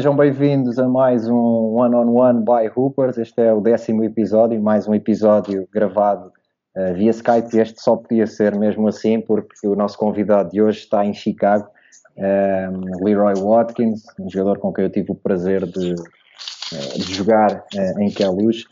[0.00, 3.18] Sejam bem-vindos a mais um One on One by Hoopers.
[3.18, 6.32] Este é o décimo episódio, mais um episódio gravado
[6.74, 7.54] uh, via Skype.
[7.58, 11.68] Este só podia ser mesmo assim, porque o nosso convidado de hoje está em Chicago,
[12.16, 17.14] um, ehm, Leroy Watkins, um jogador com quem eu tive o prazer de, eh, de
[17.14, 18.64] jogar uh, em Queluz.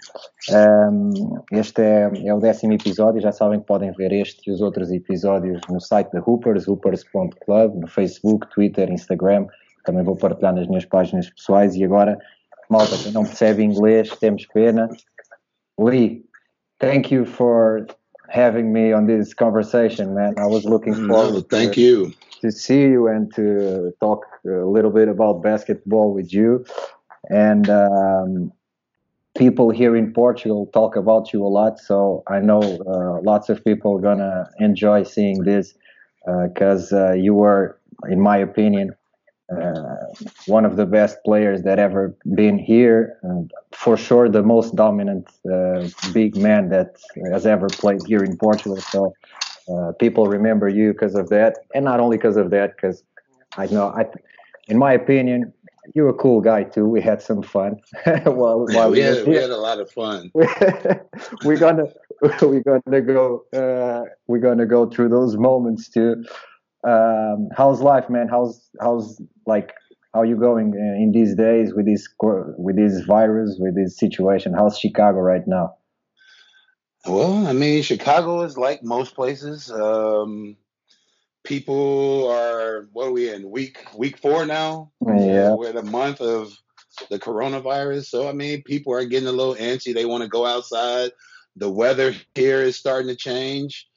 [0.50, 3.20] Um, ehm, este é, é, o décimo episódio.
[3.20, 7.74] Já sabem que podem ver este e os outros episódios no site da Hoopers, hoopers.club,
[7.74, 9.46] no Facebook, Twitter, Instagram
[9.88, 11.74] também vou partilhar nas minhas páginas pessoais.
[11.74, 12.18] E agora,
[12.68, 14.86] malta, quem não percebe inglês, temos pena.
[15.80, 16.24] Lee,
[16.78, 17.86] thank you for
[18.28, 20.34] having me on this conversation, man.
[20.36, 21.32] I was looking forward.
[21.32, 22.12] No, thank to, you.
[22.42, 26.66] To see you and to talk a little bit about basketball with you.
[27.30, 28.52] And um,
[29.38, 33.64] people here in Portugal talk about you a lot, so I know uh, lots of
[33.64, 35.74] people are gonna enjoy seeing this
[36.26, 37.78] because uh, uh, you were,
[38.10, 38.94] in my opinion,
[40.46, 43.18] one of the best players that ever been here.
[43.22, 46.96] And for sure, the most dominant uh, big man that
[47.32, 48.78] has ever played here in Portugal.
[48.78, 49.14] So
[49.72, 53.02] uh, people remember you because of that, and not only because of that, because
[53.56, 54.06] I know, I,
[54.68, 55.52] in my opinion,
[55.94, 56.86] you're a cool guy too.
[56.86, 57.76] We had some fun.
[58.24, 60.30] while, while we, we, had, we had a lot of fun.
[60.34, 61.86] we're gonna
[62.42, 66.24] we're gonna go uh, we're gonna go through those moments too
[66.84, 68.28] um, how's life, man?
[68.28, 69.74] How's how's like
[70.14, 74.54] how are you going in these days with this with this virus, with this situation?
[74.54, 75.74] How's Chicago right now?
[77.06, 79.70] Well, I mean, Chicago is like most places.
[79.70, 80.56] Um,
[81.44, 84.92] people are what are we in week week four now?
[85.06, 86.52] Yeah, we're in a month of
[87.10, 88.06] the coronavirus.
[88.06, 89.94] So I mean, people are getting a little antsy.
[89.94, 91.10] They want to go outside.
[91.56, 93.88] The weather here is starting to change.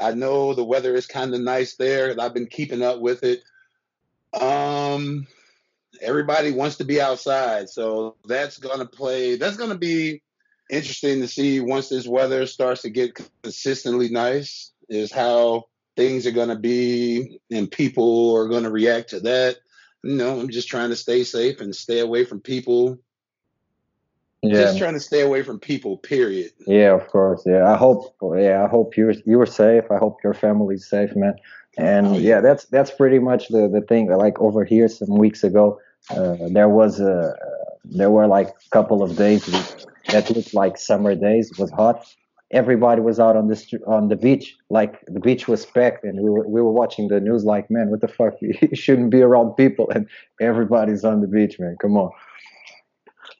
[0.00, 2.10] I know the weather is kind of nice there.
[2.10, 3.42] And I've been keeping up with it.
[4.40, 5.26] Um,
[6.00, 9.36] everybody wants to be outside, so that's gonna play.
[9.36, 10.22] That's gonna be
[10.70, 14.72] interesting to see once this weather starts to get consistently nice.
[14.88, 15.64] Is how
[15.96, 19.58] things are gonna be, and people are gonna react to that.
[20.02, 22.98] You know, I'm just trying to stay safe and stay away from people
[24.42, 24.62] yeah.
[24.62, 25.98] Just trying to stay away from people.
[25.98, 26.50] Period.
[26.66, 27.42] Yeah, of course.
[27.44, 28.14] Yeah, I hope.
[28.22, 29.84] Yeah, I hope you're you're safe.
[29.90, 31.34] I hope your family's safe, man.
[31.76, 32.18] And oh, yeah.
[32.18, 32.40] yeah.
[32.40, 34.10] that's that's pretty much the the thing.
[34.10, 35.78] Like over here, some weeks ago,
[36.10, 37.34] uh, there was a
[37.84, 39.44] there were like a couple of days
[40.08, 41.50] that looked like summer days.
[41.50, 42.06] It was hot.
[42.50, 44.56] Everybody was out on the on the beach.
[44.70, 47.44] Like the beach was packed, and we were we were watching the news.
[47.44, 48.34] Like, man, what the fuck?
[48.40, 50.08] You shouldn't be around people, and
[50.40, 51.76] everybody's on the beach, man.
[51.78, 52.10] Come on.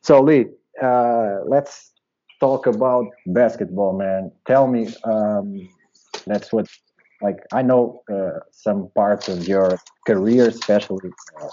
[0.02, 0.46] So Lee,
[0.82, 1.92] uh, let's
[2.40, 4.32] talk about basketball, man.
[4.46, 5.68] Tell me, um,
[6.26, 6.66] that's what,
[7.22, 11.10] like, I know uh, some parts of your career, especially
[11.40, 11.48] uh,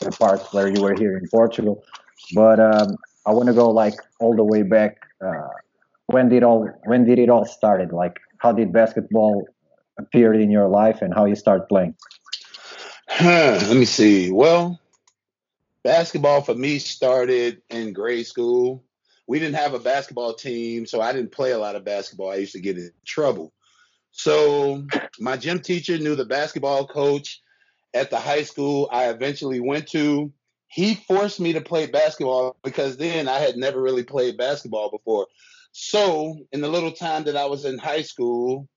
[0.00, 1.82] the parts where you were here in Portugal,
[2.34, 2.96] but um,
[3.26, 4.98] I want to go like all the way back.
[5.24, 5.48] Uh,
[6.06, 7.92] when did all when did it all started?
[7.92, 9.46] Like, how did basketball
[9.98, 11.94] appear in your life, and how you start playing?
[13.08, 14.30] Huh, let me see.
[14.30, 14.78] Well,
[15.86, 18.82] basketball for me started in grade school.
[19.28, 22.28] We didn't have a basketball team, so I didn't play a lot of basketball.
[22.28, 23.52] I used to get in trouble.
[24.10, 24.84] So
[25.20, 27.40] my gym teacher knew the basketball coach
[27.94, 30.32] at the high school I eventually went to.
[30.66, 35.28] He forced me to play basketball because then I had never really played basketball before.
[35.70, 38.68] So in the little time that I was in high school,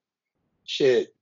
[0.64, 1.16] shit,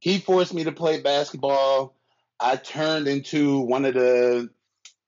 [0.00, 1.96] he forced me to play basketball.
[2.38, 4.50] I turned into one of the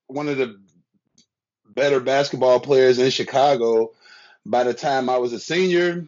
[0.06, 0.60] one of the
[1.74, 3.92] better basketball players in Chicago
[4.46, 6.06] by the time I was a senior.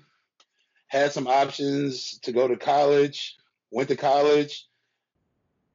[0.89, 3.37] Had some options to go to college.
[3.71, 4.67] Went to college.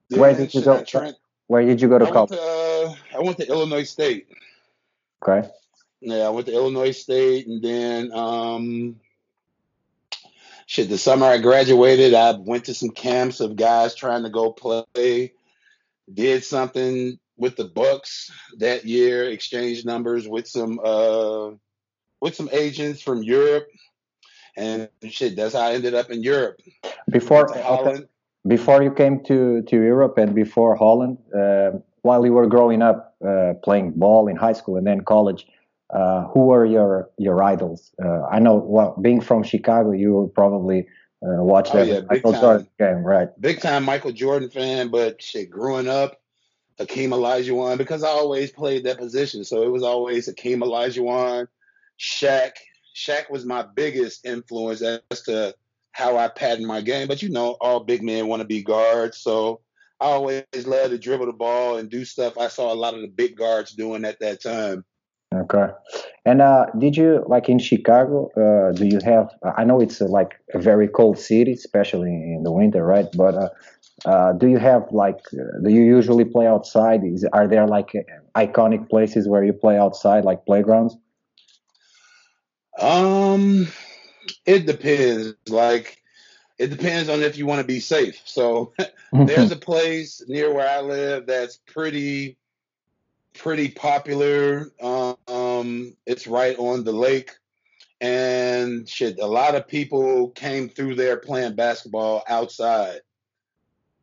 [0.09, 0.83] Where did you go?
[0.83, 1.15] Trent,
[1.47, 2.31] Where did you go to I college?
[2.31, 4.27] To, uh, I went to Illinois State.
[5.21, 5.47] Okay.
[5.99, 8.99] Yeah, I went to Illinois State, and then um,
[10.65, 10.89] shit.
[10.89, 15.33] The summer I graduated, I went to some camps of guys trying to go play.
[16.11, 21.51] Did something with the Bucks that year, exchanged numbers with some uh,
[22.19, 23.67] with some agents from Europe,
[24.55, 25.35] and shit.
[25.35, 26.61] That's how I ended up in Europe.
[27.09, 28.07] Before Holland.
[28.47, 33.15] Before you came to, to Europe and before Holland, uh, while you were growing up
[33.23, 35.45] uh, playing ball in high school and then college,
[35.91, 37.91] uh, who were your your idols?
[38.03, 40.87] Uh, I know, well, being from Chicago, you probably
[41.21, 43.29] uh, watched oh, yeah, Michael time, Jordan game, right?
[43.39, 46.20] Big time Michael Jordan fan, but shit, growing up,
[46.81, 49.43] Hakeem Olajuwon because I always played that position.
[49.43, 51.47] So it was always Hakeem Olajuwon,
[51.99, 52.51] Shaq.
[52.95, 55.55] Shaq was my biggest influence as to
[55.91, 57.07] how I pattern my game.
[57.07, 59.17] But you know, all big men want to be guards.
[59.17, 59.61] So
[59.99, 63.01] I always love to dribble the ball and do stuff I saw a lot of
[63.01, 64.83] the big guards doing at that time.
[65.33, 65.67] Okay.
[66.25, 68.29] And uh, did you like in Chicago?
[68.35, 69.29] Uh, do you have?
[69.55, 73.07] I know it's uh, like a very cold city, especially in the winter, right?
[73.15, 73.53] But
[74.05, 75.19] uh, do you have like?
[75.29, 77.03] do you usually play outside?
[77.03, 77.91] Is, are there like
[78.35, 80.97] iconic places where you play outside, like playgrounds?
[82.79, 83.67] Um,
[84.45, 85.35] it depends.
[85.49, 86.01] Like
[86.57, 88.21] it depends on if you want to be safe.
[88.25, 88.73] So
[89.13, 92.37] there's a place near where I live that's pretty
[93.35, 94.71] pretty popular.
[94.81, 97.31] Um, it's right on the lake,
[97.99, 103.01] and shit, a lot of people came through there playing basketball outside.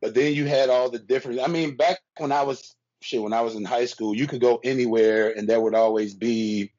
[0.01, 1.41] But then you had all the different.
[1.41, 4.41] I mean, back when I was shit, when I was in high school, you could
[4.41, 6.71] go anywhere, and there would always be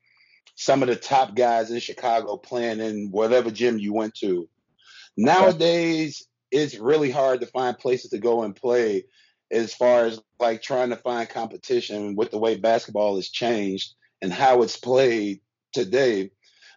[0.56, 4.49] some of the top guys in Chicago playing in whatever gym you went to.
[5.17, 9.05] Nowadays, it's really hard to find places to go and play
[9.50, 14.32] as far as like trying to find competition with the way basketball has changed and
[14.32, 15.40] how it's played
[15.72, 16.31] today.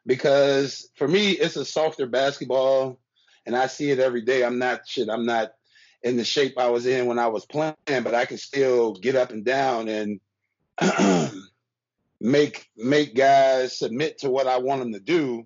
[0.06, 3.00] Because for me, it's a softer basketball,
[3.46, 4.44] and I see it every day.
[4.44, 5.10] I'm not shit.
[5.10, 5.54] I'm not
[6.04, 9.16] in the shape I was in when I was playing, but I can still get
[9.16, 10.20] up and down and
[12.22, 15.46] make make guys submit to what I want them to do.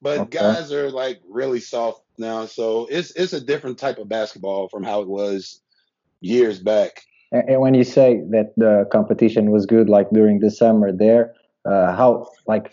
[0.00, 0.38] But okay.
[0.38, 4.82] guys are like really soft now, so it's it's a different type of basketball from
[4.82, 5.60] how it was
[6.20, 7.02] years back.
[7.30, 11.34] And when you say that the competition was good, like during the summer there,
[11.66, 12.72] uh, how like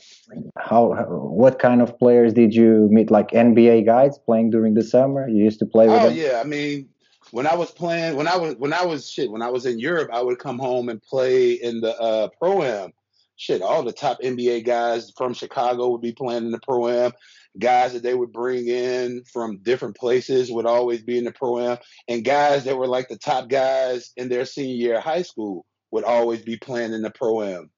[0.58, 3.12] how, what kind of players did you meet?
[3.12, 5.28] Like NBA guys playing during the summer?
[5.28, 6.16] You used to play with oh, them?
[6.16, 6.88] yeah, I mean,
[7.36, 9.78] when I was playing, when I was when I was shit, when I was in
[9.78, 12.94] Europe, I would come home and play in the uh, pro am.
[13.36, 17.12] Shit, all the top NBA guys from Chicago would be playing in the pro am
[17.60, 21.60] guys that they would bring in from different places would always be in the pro
[21.60, 21.78] am,
[22.08, 25.66] and guys that were like the top guys in their senior year of high school
[25.92, 27.70] would always be playing in the pro am.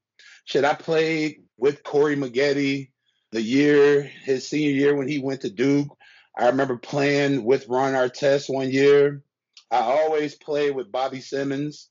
[0.45, 2.91] Shit, I played with Corey Maggette
[3.31, 5.97] the year his senior year when he went to Duke.
[6.37, 9.23] I remember playing with Ron Artest one year.
[9.71, 11.89] I always played with Bobby Simmons.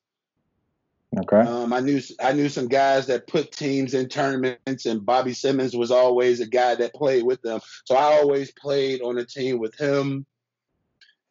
[1.19, 1.41] Okay.
[1.41, 5.75] Um, I knew I knew some guys that put teams in tournaments, and Bobby Simmons
[5.75, 7.61] was always a guy that played with them.
[7.85, 10.27] So I always played on a team with him.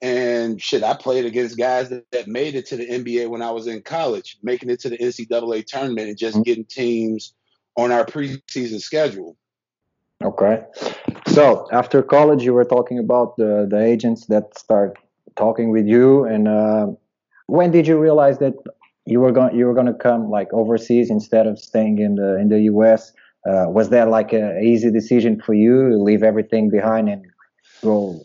[0.01, 3.51] And shit, I played against guys that, that made it to the NBA when I
[3.51, 6.43] was in college, making it to the NCAA tournament and just mm-hmm.
[6.43, 7.33] getting teams
[7.75, 9.35] on our preseason schedule.
[10.23, 10.63] Okay.
[11.27, 14.97] So after college, you were talking about the the agents that start
[15.35, 16.87] talking with you, and uh,
[17.47, 18.53] when did you realize that
[19.05, 22.37] you were going you were going to come like overseas instead of staying in the
[22.37, 23.13] in the US.
[23.47, 27.25] Uh, was that like an easy decision for you to leave everything behind and
[27.83, 28.19] go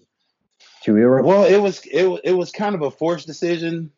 [0.83, 1.27] to Europe?
[1.27, 3.91] Well, it was it it was kind of a forced decision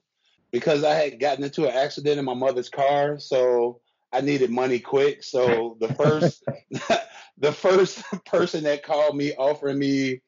[0.51, 3.81] because I had gotten into an accident in my mother's car, so
[4.13, 5.23] I needed money quick.
[5.23, 6.43] So the first
[7.39, 10.21] the first person that called me offering me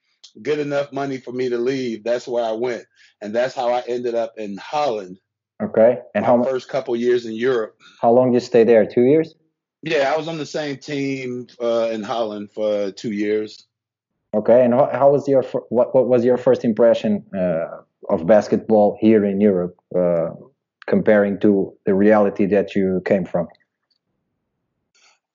[0.42, 2.84] good enough money for me to leave, that's where I went,
[3.20, 5.18] and that's how I ended up in Holland
[5.62, 5.98] Okay.
[6.14, 7.78] And how first couple years in Europe.
[8.00, 8.86] How long did you stay there?
[8.86, 9.34] Two years.
[9.82, 13.66] Yeah, I was on the same team uh, in Holland for two years.
[14.34, 17.66] Okay, and how, how was your what what was your first impression uh,
[18.08, 20.30] of basketball here in Europe, uh,
[20.86, 23.46] comparing to the reality that you came from?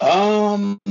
[0.02, 0.82] Um,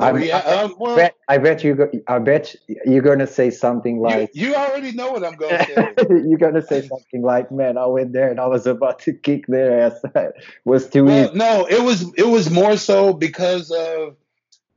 [0.00, 1.90] I, mean, I, um, well, bet, I bet you.
[2.08, 4.30] I bet you're gonna say something like.
[4.34, 5.94] You, you already know what I'm gonna say.
[6.10, 9.46] you're gonna say something like, "Man, I went there and I was about to kick
[9.46, 10.00] their ass.
[10.14, 10.34] it
[10.64, 12.12] was too well, easy." No, it was.
[12.14, 14.16] It was more so because of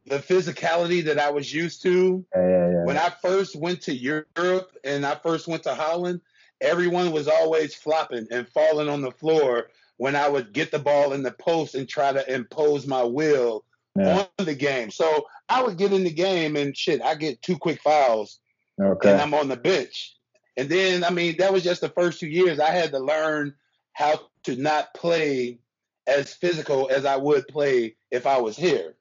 [0.05, 2.25] the physicality that I was used to.
[2.35, 2.85] Yeah, yeah, yeah.
[2.85, 6.21] When I first went to Europe and I first went to Holland,
[6.61, 11.13] everyone was always flopping and falling on the floor when I would get the ball
[11.13, 13.65] in the post and try to impose my will
[13.97, 14.25] yeah.
[14.37, 14.91] on the game.
[14.91, 18.39] So I would get in the game and shit, I get two quick fouls.
[18.81, 19.11] Okay.
[19.11, 20.15] And I'm on the bench.
[20.57, 22.59] And then, I mean, that was just the first two years.
[22.59, 23.53] I had to learn
[23.93, 25.59] how to not play
[26.07, 28.95] as physical as I would play if I was here.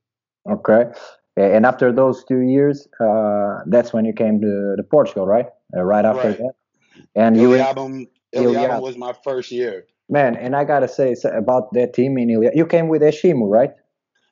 [0.48, 0.84] Okay.
[1.36, 5.46] And after those two years, uh, that's when you came to, to Portugal, right?
[5.76, 6.38] Uh, right after right.
[6.38, 6.52] that.
[7.14, 9.86] And you album, album was my first year.
[10.08, 13.72] Man, and I gotta say about that team in Ilya, you came with Eshimu, right?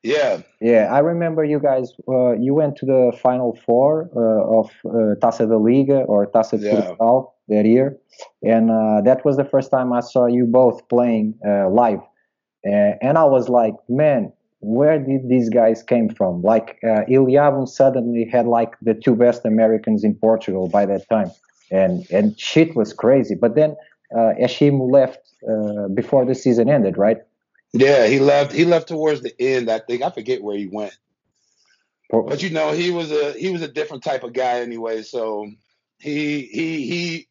[0.06, 0.42] Yeah.
[0.60, 1.92] Yeah, I remember you guys.
[2.08, 6.58] Uh, you went to the final four uh, of uh, Taça da Liga or Taça
[6.60, 6.74] de yeah.
[6.74, 7.98] Portugal that year,
[8.42, 12.00] and uh, that was the first time I saw you both playing uh, live.
[12.64, 16.42] and I was like, man, where did these guys came from?
[16.42, 17.02] Like uh,
[17.66, 21.30] suddenly had like the two best Americans in Portugal by that time,
[21.70, 23.34] and and shit was crazy.
[23.34, 23.74] But then
[24.14, 25.20] uh, Eshim left
[25.50, 27.18] uh, before the season ended, right?
[27.78, 28.52] Yeah, he left.
[28.52, 29.70] He left towards the end.
[29.70, 30.96] I think I forget where he went,
[32.10, 35.02] but you know, he was a he was a different type of guy anyway.
[35.02, 35.50] So
[35.98, 37.28] he he he.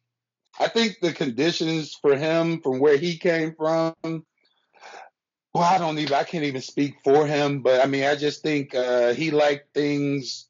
[0.58, 3.94] I think the conditions for him from where he came from.
[4.02, 6.14] Well, I don't even.
[6.14, 9.74] I can't even speak for him, but I mean, I just think uh, he liked
[9.74, 10.46] things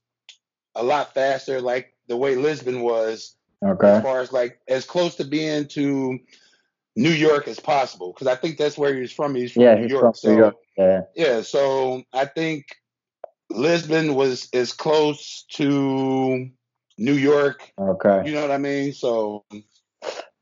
[0.74, 3.34] a lot faster, like the way Lisbon was.
[3.64, 3.88] Okay.
[3.88, 6.18] As far as like as close to being to
[6.96, 9.34] New York as possible, because I think that's where he's from.
[9.34, 10.02] He's from yeah, New he's York.
[10.02, 10.54] from so New York.
[10.78, 11.00] Yeah.
[11.14, 12.66] yeah, so I think
[13.50, 16.48] Lisbon was as close to
[16.98, 17.70] New York.
[17.78, 18.22] Okay.
[18.26, 18.92] You know what I mean?
[18.94, 19.44] So,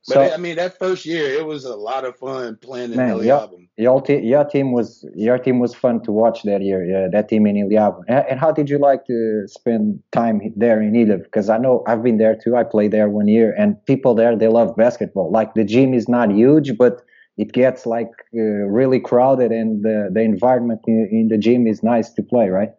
[0.06, 2.98] but So I mean, that first year it was a lot of fun playing in
[2.98, 6.84] Man, El your team, your team was your team was fun to watch that year.
[6.84, 8.02] Yeah, that team in Iliab.
[8.06, 11.24] And, and how did you like to spend time there in Iliab?
[11.24, 12.54] Because I know I've been there too.
[12.56, 15.30] I played there one year, and people there they love basketball.
[15.32, 17.02] Like the gym is not huge, but
[17.36, 21.82] it gets like uh, really crowded, and the the environment in, in the gym is
[21.82, 22.70] nice to play, right?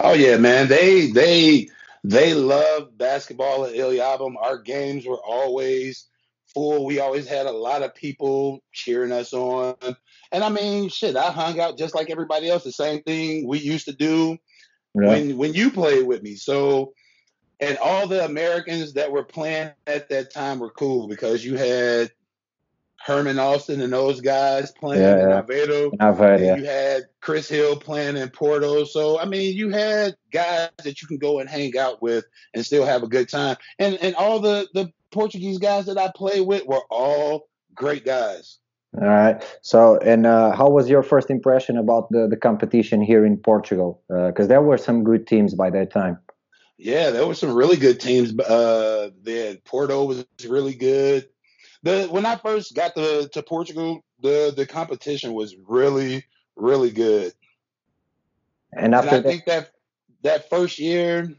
[0.00, 0.68] Oh yeah, man.
[0.68, 1.68] They they
[2.04, 4.34] they love basketball at Illiabum.
[4.40, 6.09] Our games were always
[6.54, 6.84] full.
[6.86, 9.74] We always had a lot of people cheering us on.
[10.32, 12.64] And I mean, shit, I hung out just like everybody else.
[12.64, 14.38] The same thing we used to do
[14.94, 15.08] Yeah.
[15.08, 16.34] when when you played with me.
[16.36, 16.92] So
[17.60, 22.10] and all the Americans that were playing at that time were cool because you had
[23.04, 25.44] Herman Austin and those guys playing Yeah, in.
[25.46, 25.90] Avedo.
[26.00, 26.56] I've heard, yeah.
[26.56, 28.84] you had Chris Hill playing in Porto.
[28.84, 32.64] So I mean, you had guys that you can go and hang out with and
[32.64, 33.56] still have a good time.
[33.78, 38.58] And and all the the Portuguese guys that I played with were all great guys.
[39.00, 39.42] All right.
[39.62, 44.02] So, and uh, how was your first impression about the, the competition here in Portugal?
[44.08, 46.18] Because there were some good teams by that time.
[46.76, 48.36] Yeah, there were some really good teams.
[48.38, 51.28] Uh, there Porto was really good.
[51.82, 56.24] The when I first got to to Portugal, the the competition was really
[56.56, 57.32] really good.
[58.72, 59.72] And And I that, think that
[60.22, 61.32] that first year,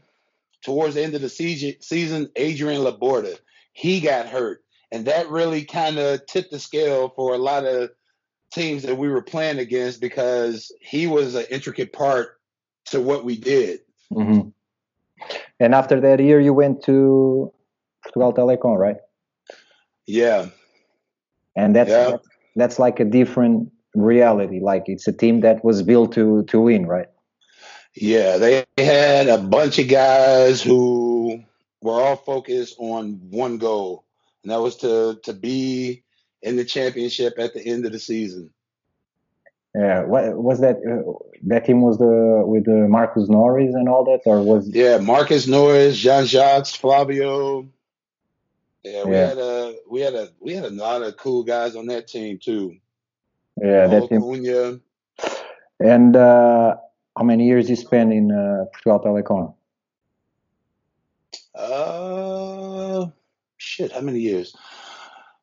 [0.62, 3.36] towards the end of the season, season Adrian Laborda,
[3.72, 7.90] he got hurt, and that really kind of tipped the scale for a lot of
[8.52, 12.38] teams that we were playing against because he was an intricate part
[12.86, 13.80] to what we did.
[14.12, 14.40] hmm
[15.60, 17.52] and after that year, you went to
[18.02, 18.96] Portugal Telecom, right?
[20.06, 20.46] Yeah,
[21.56, 22.10] And that's Yeah.
[22.10, 24.60] that's, that's like a different reality.
[24.60, 27.08] Like it's a team that was built to to win, right?
[27.94, 31.11] yeah, they had a bunch of guys who
[31.82, 34.04] were all focused on one goal,
[34.42, 36.02] and that was to to be
[36.42, 38.50] in the championship at the end of the season.
[39.74, 40.04] Yeah.
[40.04, 40.76] What was that?
[40.78, 41.12] Uh,
[41.44, 45.46] that team was the with the Marcus Norris and all that, or was Yeah, Marcus
[45.46, 47.68] Norris, Jean Jacques, Flavio.
[48.84, 49.28] Yeah, we Yeah.
[49.28, 52.38] had a we had a we had a lot of cool guys on that team
[52.38, 52.76] too.
[53.62, 54.20] yeah that team?
[54.20, 54.80] Cunha.
[55.80, 56.76] And uh,
[57.16, 59.54] how many years you spent in uh, Portugal Telecom?
[61.72, 63.06] Uh,
[63.56, 64.54] shit, how many years?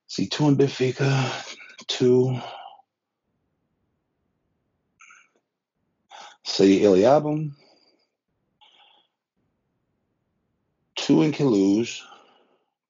[0.08, 1.32] See, two in Benfica,
[1.88, 2.40] two.
[6.46, 7.54] See, Illiabum,
[10.96, 12.02] two in Queluz,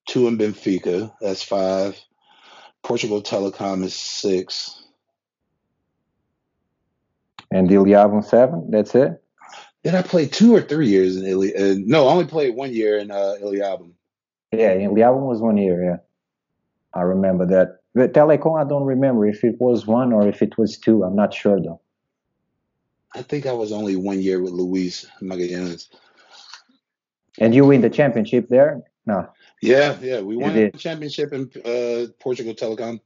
[0.07, 1.13] two in Benfica.
[1.21, 1.97] That's five.
[2.83, 4.83] Portugal Telecom is six.
[7.51, 8.69] And Illiabum seven.
[8.69, 9.23] That's it.
[9.83, 11.55] Did I play two or three years in Italy?
[11.55, 13.91] Uh, no, I only played one year in uh, Illiabum.
[14.51, 15.83] Yeah, Illiabum was one year.
[15.83, 15.97] Yeah,
[16.93, 17.79] I remember that.
[17.95, 21.03] But Telecom, I don't remember if it was one or if it was two.
[21.03, 21.81] I'm not sure though.
[23.15, 25.87] I think I was only one year with Luis Magallanes.
[27.39, 28.81] And you win the championship there?
[29.05, 29.27] No.
[29.61, 33.01] Yeah, yeah, we won the championship in uh, Portugal Telecom.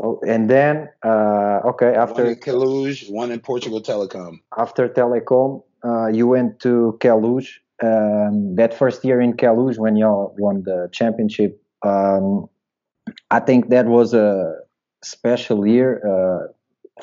[0.00, 4.38] Oh, and then uh, okay, One after in Queluz, one in Portugal Telecom.
[4.56, 7.48] after Telecom, uh, you went to Queluz.
[7.82, 12.48] Um, that first year in Queluz, when you won the championship, um,
[13.30, 14.54] I think that was a
[15.02, 16.52] special year uh,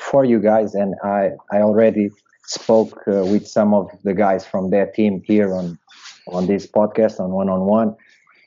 [0.00, 0.74] for you guys.
[0.74, 2.10] And I, I already
[2.46, 5.78] spoke uh, with some of the guys from that team here on
[6.28, 7.94] on this podcast on one on one.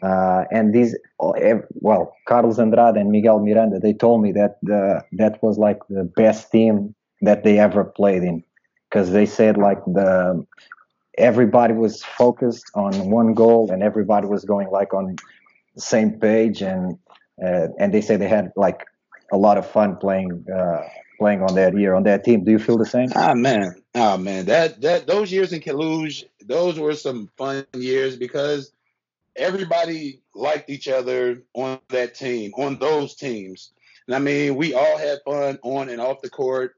[0.01, 1.35] Uh, and these, oh,
[1.75, 6.03] well, Carlos Andrade and Miguel Miranda, they told me that the, that was like the
[6.03, 8.43] best team that they ever played in,
[8.89, 10.45] because they said like the
[11.17, 15.17] everybody was focused on one goal and everybody was going like on
[15.75, 16.97] the same page, and
[17.45, 18.85] uh, and they said they had like
[19.33, 20.81] a lot of fun playing uh,
[21.19, 22.45] playing on that year on that team.
[22.45, 23.09] Do you feel the same?
[23.15, 28.15] Ah man, ah man, that that those years in Queluz, those were some fun years
[28.15, 28.71] because
[29.35, 33.71] everybody liked each other on that team, on those teams.
[34.07, 36.75] And I mean, we all had fun on and off the court.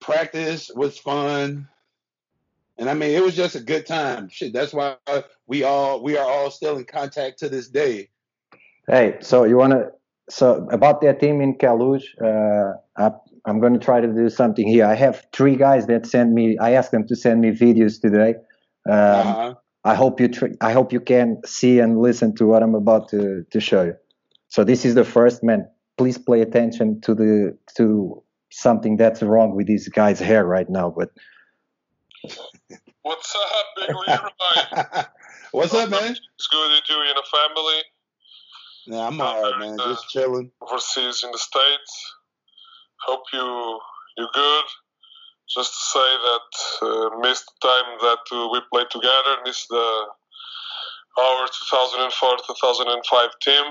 [0.00, 1.68] Practice was fun.
[2.78, 4.28] And I mean, it was just a good time.
[4.28, 4.96] Shit, that's why
[5.46, 8.10] we all we are all still in contact to this day.
[8.88, 9.90] Hey, so you wanna
[10.28, 13.12] so about that team in Queluz, uh, I,
[13.44, 14.84] I'm going to try to do something here.
[14.84, 16.58] I have three guys that sent me.
[16.58, 18.34] I asked them to send me videos today.
[18.88, 19.54] Um, uh-huh.
[19.86, 23.08] I hope you tr- I hope you can see and listen to what I'm about
[23.10, 23.94] to to show you.
[24.48, 25.68] So this is the first man.
[25.96, 30.90] Please pay attention to the to something that's wrong with this guy's hair right now.
[30.90, 31.10] But
[33.02, 35.04] what's up, Big Leroy?
[35.52, 36.16] what's up, man?
[36.34, 37.80] It's good to you in a family.
[38.86, 39.78] Yeah, I'm alright, man.
[39.80, 40.50] Uh, Just chilling.
[40.62, 42.14] Overseas in the states.
[43.06, 43.78] Hope you
[44.16, 44.64] you're good.
[45.54, 49.36] Just to say that uh, missed the time that uh, we played together.
[49.46, 50.06] Is the
[51.18, 53.64] our 2004-2005 team.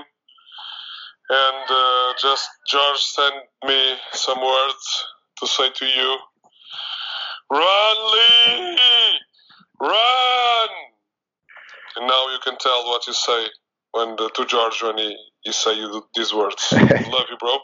[1.28, 3.34] And uh, just George sent
[3.66, 5.04] me some words
[5.38, 6.16] to say to you.
[7.50, 8.78] Run, Lee!
[9.80, 10.68] Run!
[11.96, 13.46] And now you can tell what you say
[13.92, 16.68] when the, to George when he, he say you these words.
[16.72, 17.58] Love you, bro.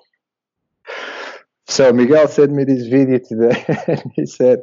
[1.72, 4.58] So Miguel sent me this video today, and he said,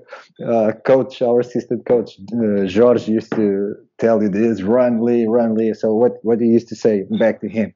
[0.46, 5.56] uh, "Coach, our assistant coach uh, George used to tell you this: run, Lee, run,
[5.56, 7.74] Lee." So what what do you used to say back to him?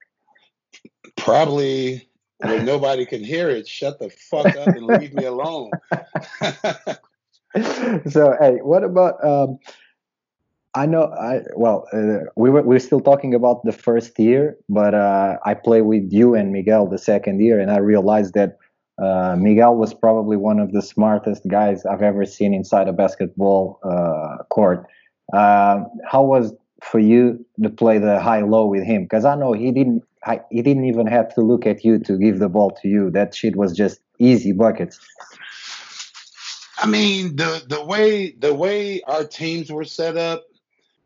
[1.17, 5.71] Probably when nobody can hear it, shut the fuck up and leave me alone.
[8.07, 9.57] so hey, what about um,
[10.75, 11.05] I know.
[11.05, 15.37] I well, uh, we were we are still talking about the first year, but uh,
[15.43, 18.59] I play with you and Miguel the second year, and I realized that
[19.01, 23.79] uh, Miguel was probably one of the smartest guys I've ever seen inside a basketball
[23.83, 24.85] uh, court.
[25.33, 26.53] Um, how was
[26.83, 29.03] for you to play the high low with him?
[29.03, 30.03] Because I know he didn't.
[30.25, 33.09] I, he didn't even have to look at you to give the ball to you.
[33.09, 34.97] That shit was just easy buckets.
[36.77, 40.43] I mean, the the way the way our teams were set up,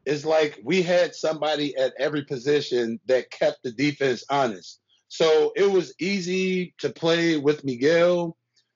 [0.05, 4.79] it's like we had somebody at every position that kept the defense honest.
[5.09, 8.35] So it was easy to play with Miguel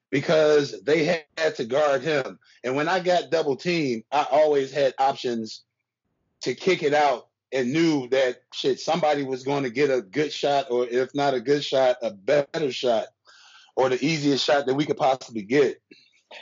[0.10, 2.40] because they had to guard him.
[2.64, 5.64] And when I got double teamed, I always had options
[6.42, 10.32] to kick it out and knew that shit somebody was going to get a good
[10.32, 13.08] shot or if not a good shot, a better shot
[13.76, 15.82] or the easiest shot that we could possibly get.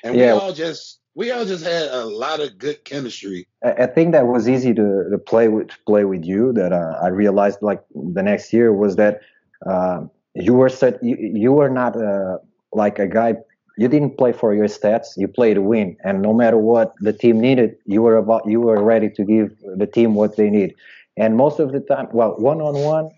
[0.03, 0.33] And yeah.
[0.33, 3.47] we all just we all just had a lot of good chemistry.
[3.63, 6.53] I think that was easy to, to play with play with you.
[6.53, 9.21] That uh, I realized like the next year was that
[9.65, 10.01] uh,
[10.35, 11.01] you were set.
[11.03, 12.37] You, you were not uh,
[12.73, 13.35] like a guy.
[13.77, 15.07] You didn't play for your stats.
[15.17, 18.43] You played to win, and no matter what the team needed, you were about.
[18.45, 20.75] You were ready to give the team what they need.
[21.17, 23.09] And most of the time, well, one on one,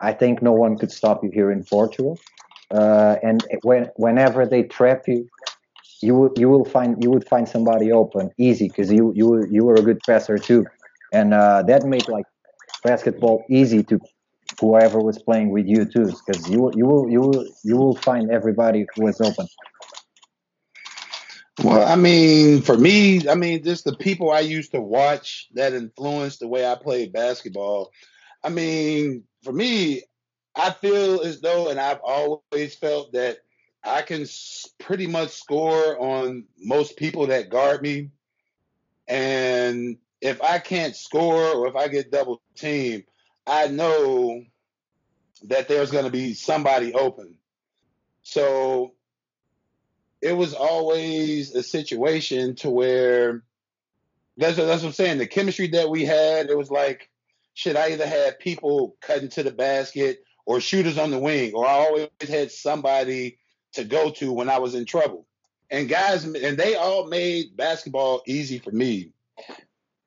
[0.00, 2.18] I think no one could stop you here in Portugal.
[2.72, 5.28] Uh, and when, whenever they trap you,
[6.02, 9.74] you you will find you would find somebody open easy because you you you were
[9.76, 10.66] a good passer too,
[11.12, 12.26] and uh, that made like
[12.84, 13.98] basketball easy to
[14.60, 18.30] whoever was playing with you too because you you will you will you will find
[18.30, 19.46] everybody who was open.
[21.62, 25.72] Well, I mean, for me, I mean, just the people I used to watch that
[25.72, 27.92] influenced the way I played basketball.
[28.44, 30.02] I mean, for me,
[30.54, 33.38] I feel as though, and I've always felt that
[33.82, 34.26] I can
[34.78, 38.10] pretty much score on most people that guard me.
[39.08, 43.04] And if I can't score or if I get double team,
[43.46, 44.42] I know
[45.44, 47.36] that there's going to be somebody open.
[48.22, 48.94] So
[50.20, 53.42] it was always a situation to where
[54.36, 55.18] that's that's what I'm saying.
[55.18, 57.10] The chemistry that we had, it was like,
[57.54, 61.66] shit, I either had people cutting to the basket or shooters on the wing, or
[61.66, 63.38] I always had somebody
[63.72, 65.26] to go to when I was in trouble.
[65.70, 69.10] And guys, and they all made basketball easy for me.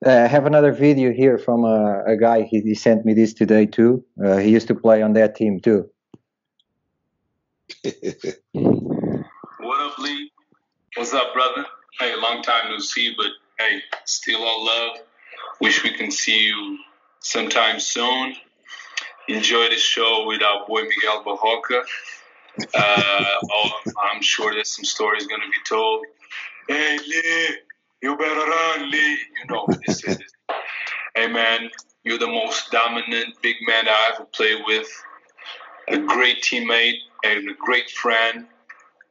[0.05, 2.43] Uh, I have another video here from uh, a guy.
[2.43, 4.05] He, he, sent me this today too.
[4.23, 5.89] Uh, he used to play on that team too.
[7.83, 10.31] what up, Lee?
[10.95, 11.65] What's up, brother?
[11.99, 13.27] Hey, long time no see, but
[13.59, 14.99] hey, still all love.
[15.59, 16.77] Wish we can see you
[17.19, 18.35] sometime soon.
[19.27, 21.83] Enjoy the show with our boy Miguel Barroca.
[22.73, 23.71] Uh, oh,
[24.13, 26.05] I'm sure there's some stories going to be told.
[26.69, 27.57] Hey, Lee,
[28.01, 29.11] you better run, Lee.
[29.11, 30.19] You know what this is.
[31.15, 31.69] hey, man,
[32.03, 34.87] you're the most dominant big man I ever played with.
[35.89, 38.45] A great teammate and a great friend.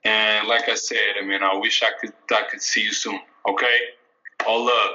[0.04, 3.18] And like I said, I mean, I wish I could I could see you soon.
[3.48, 3.78] Okay,
[4.46, 4.90] all love.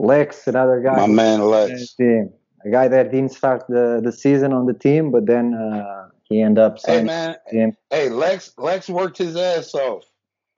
[0.00, 0.96] Lex, another guy.
[0.96, 1.94] My man Lex.
[1.94, 2.32] Team.
[2.64, 6.40] A guy that didn't start the, the season on the team, but then uh, he
[6.40, 7.76] ended up Hey man, Team.
[7.90, 8.52] hey Lex.
[8.56, 10.04] Lex worked his ass off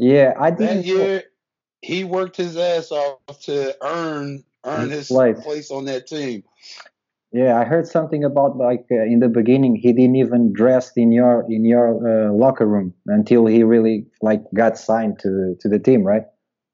[0.00, 0.86] Yeah, I that didn't.
[0.86, 1.22] year.
[1.82, 5.38] He worked his ass off to earn earn his Place.
[5.40, 6.42] place on that team.
[7.32, 11.12] Yeah, I heard something about like uh, in the beginning he didn't even dress in
[11.12, 15.78] your in your uh, locker room until he really like got signed to to the
[15.78, 16.24] team, right?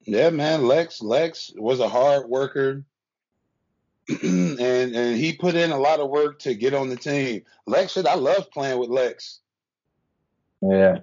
[0.03, 0.65] Yeah, man.
[0.65, 2.85] Lex Lex was a hard worker.
[4.23, 4.59] and
[4.95, 7.43] and he put in a lot of work to get on the team.
[7.65, 9.41] Lex said, I love playing with Lex.
[10.61, 10.99] Yeah,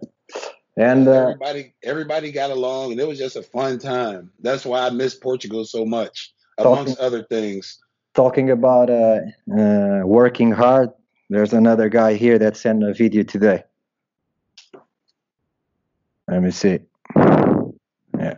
[0.76, 4.30] and uh, everybody everybody got along and it was just a fun time.
[4.40, 7.78] That's why I miss Portugal so much, amongst other things.
[8.14, 9.20] talking about uh,
[9.56, 10.90] uh, working hard,
[11.30, 13.64] there's another guy here that sent a video today.
[16.28, 16.78] Let me see.
[17.16, 18.36] Yeah.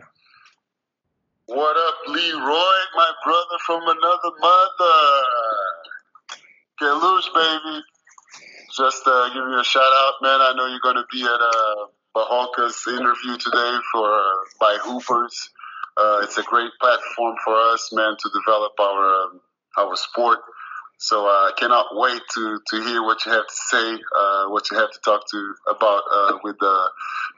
[1.45, 4.97] What up, Leroy, my brother from another mother?
[6.81, 7.81] Queluz, baby.
[8.75, 10.41] Just uh, give you a shout out, man.
[10.41, 14.21] I know you're going to be at uh, Barroca's interview today for uh,
[14.59, 15.49] by Hoopers.
[15.95, 19.41] Uh, it's a great platform for us, man, to develop our um,
[19.77, 20.39] our sport.
[20.99, 24.71] So uh, I cannot wait to, to hear what you have to say, uh, what
[24.71, 26.87] you have to talk to about uh, with uh,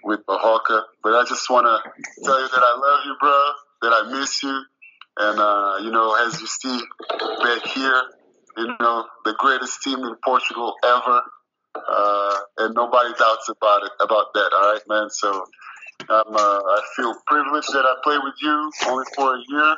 [0.06, 0.84] with Bahalka.
[1.04, 1.92] But I just want to
[2.24, 3.52] tell you that I love you, bro.
[3.82, 4.62] That I miss you,
[5.18, 6.80] and uh, you know, as you see
[7.44, 8.04] back here,
[8.58, 11.22] you know, the greatest team in Portugal ever,
[11.88, 14.52] uh, and nobody doubts about it about that.
[14.54, 15.10] All right, man.
[15.10, 15.46] So.
[16.10, 19.76] I'm, uh, I feel privileged that I play with you only for a year,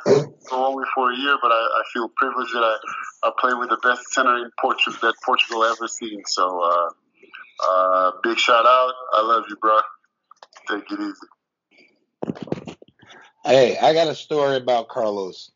[0.48, 2.76] so only for a year, but I, I feel privileged that I,
[3.24, 6.22] I play with the best center in Portugal that Portugal ever seen.
[6.26, 6.90] So, uh,
[7.68, 8.92] uh, big shout out.
[9.12, 9.78] I love you, bro.
[10.68, 11.26] Take it easy.
[13.44, 15.50] Hey, I got a story about Carlos.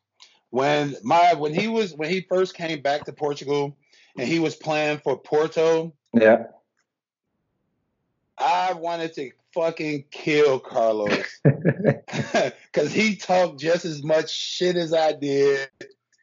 [0.51, 3.77] When my when he was when he first came back to Portugal
[4.19, 6.45] and he was playing for Porto, Yeah.
[8.39, 11.25] I wanted to fucking kill Carlos.
[11.45, 15.69] because he talked just as much shit as I did.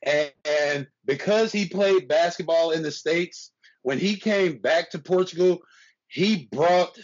[0.03, 3.51] And, and because he played basketball in the States,
[3.82, 5.62] when he came back to Portugal,
[6.08, 6.97] he brought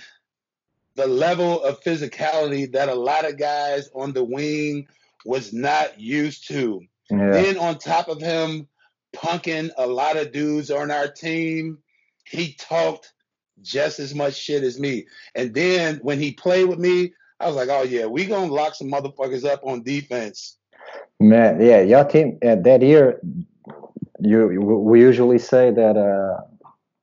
[0.95, 4.87] the level of physicality that a lot of guys on the wing
[5.25, 6.81] was not used to.
[7.09, 7.31] yeah.
[7.31, 8.67] Then on top of him
[9.15, 11.79] punking a lot of dudes on our team,
[12.29, 13.13] he talked
[13.61, 15.05] just as much shit as me.
[15.35, 18.75] And then when he played with me, I was like, oh yeah, we gonna lock
[18.75, 20.57] some motherfuckers up on defense.
[21.19, 23.19] Man, yeah, your team uh, that year,
[24.19, 26.41] you we usually say that uh,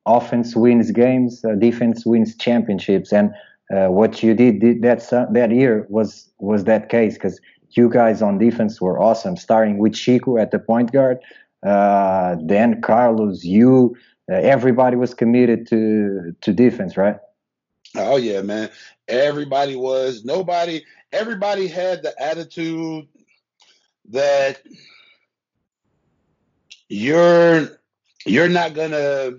[0.07, 3.33] offense wins games, uh, defense wins championships, and
[3.75, 5.01] uh, what you did, did that
[5.33, 9.95] that year was was that case because you guys on defense were awesome, starting with
[9.95, 11.19] Chico at the point guard,
[11.67, 13.97] uh, then Carlos, you,
[14.31, 17.17] Uh, everybody was committed to to defense, right?
[17.95, 18.71] Oh yeah, man.
[19.09, 23.07] Everybody was nobody everybody had the attitude
[24.11, 24.61] that
[26.89, 27.69] you're
[28.25, 29.39] you're not gonna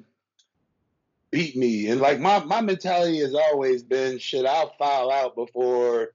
[1.32, 1.88] beat me.
[1.90, 6.10] And like my, my mentality has always been shit, I'll foul out before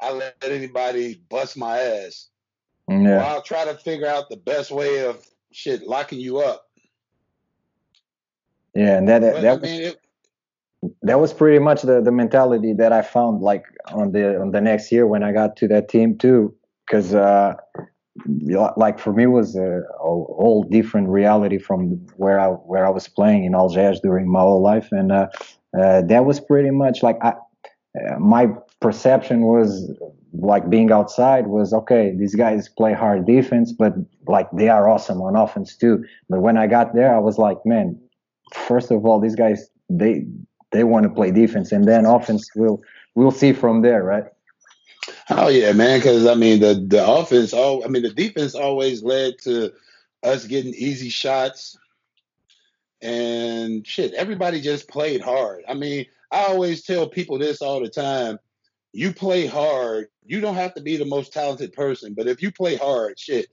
[0.00, 2.28] I let anybody bust my ass.
[2.88, 6.65] Or Yeah, I'll try to figure out the best way of shit locking you up.
[8.76, 10.00] Yeah, and that I that was mean it,
[11.02, 14.60] that was pretty much the, the mentality that I found like on the on the
[14.60, 16.54] next year when I got to that team too
[16.86, 17.54] because uh,
[18.76, 22.90] like for me it was a, a whole different reality from where I where I
[22.90, 24.88] was playing in Algés during my whole life.
[24.92, 25.28] And uh,
[25.78, 28.48] uh, that was pretty much like I, uh, my
[28.80, 29.90] perception was
[30.32, 33.94] like being outside was okay these guys play hard defense but
[34.26, 36.04] like they are awesome on offense too.
[36.28, 37.98] But when I got there I was like man
[38.52, 40.24] first of all these guys they
[40.72, 42.82] they want to play defense and then offense will
[43.14, 44.24] we'll see from there right
[45.30, 45.98] Oh yeah, man.
[45.98, 49.72] Because I mean, the the offense, all I mean, the defense always led to
[50.22, 51.78] us getting easy shots
[53.02, 54.14] and shit.
[54.14, 55.64] Everybody just played hard.
[55.68, 58.38] I mean, I always tell people this all the time.
[58.92, 60.08] You play hard.
[60.24, 63.46] You don't have to be the most talented person, but if you play hard, shit,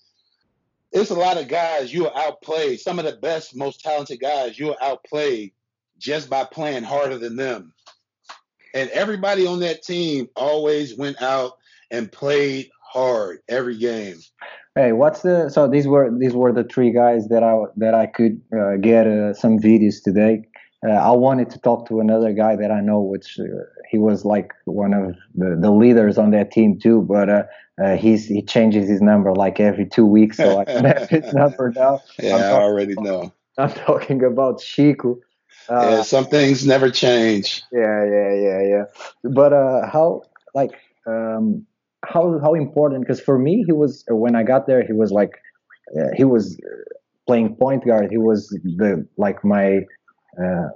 [0.93, 2.77] it's a lot of guys you will outplay.
[2.77, 5.51] Some of the best, most talented guys you will outplay
[5.97, 7.73] just by playing harder than them.
[8.75, 11.53] And everybody on that team always went out
[11.91, 14.17] and played hard every game.
[14.75, 18.05] hey what's the so these were these were the three guys that I that I
[18.05, 20.45] could uh, get uh, some videos today
[20.85, 23.43] uh, I wanted to talk to another guy that I know, which uh,
[23.89, 27.01] he was like one of the, the leaders on that team too.
[27.01, 27.43] But uh,
[27.83, 31.33] uh he's he changes his number like every two weeks, so I don't have his
[31.33, 32.01] number now.
[32.19, 33.33] Yeah, I already know.
[33.57, 35.19] I'm talking about Chico.
[35.69, 37.61] Uh, yeah, some things never change.
[37.71, 38.83] Yeah, yeah, yeah, yeah.
[39.23, 40.71] But uh, how like
[41.07, 41.65] um,
[42.05, 43.01] how how important?
[43.01, 45.39] Because for me, he was when I got there, he was like
[45.97, 46.59] uh, he was
[47.25, 48.09] playing point guard.
[48.11, 49.85] He was the like my
[50.41, 50.69] uh,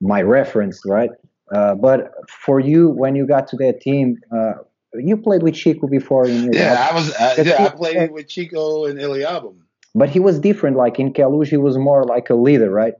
[0.00, 1.10] my reference, right?
[1.52, 4.54] Uh, but for you, when you got to that team, uh,
[4.94, 6.26] you played with Chico before.
[6.26, 7.12] In yeah, I was.
[7.14, 9.56] Uh, yeah, I played with Chico and Illiabum.
[9.94, 10.76] But he was different.
[10.76, 12.94] Like in Queluz, he was more like a leader, right?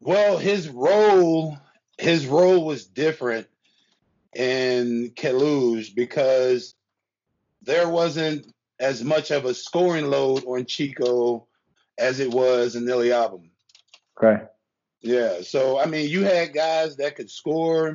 [0.00, 1.56] Well, his role,
[1.98, 3.46] his role was different
[4.34, 6.74] in Queluz because
[7.62, 11.46] there wasn't as much of a scoring load on Chico
[11.96, 13.48] as it was in Illiabum.
[14.18, 14.42] Okay.
[15.04, 15.42] Yeah.
[15.42, 17.94] So I mean, you had guys that could score.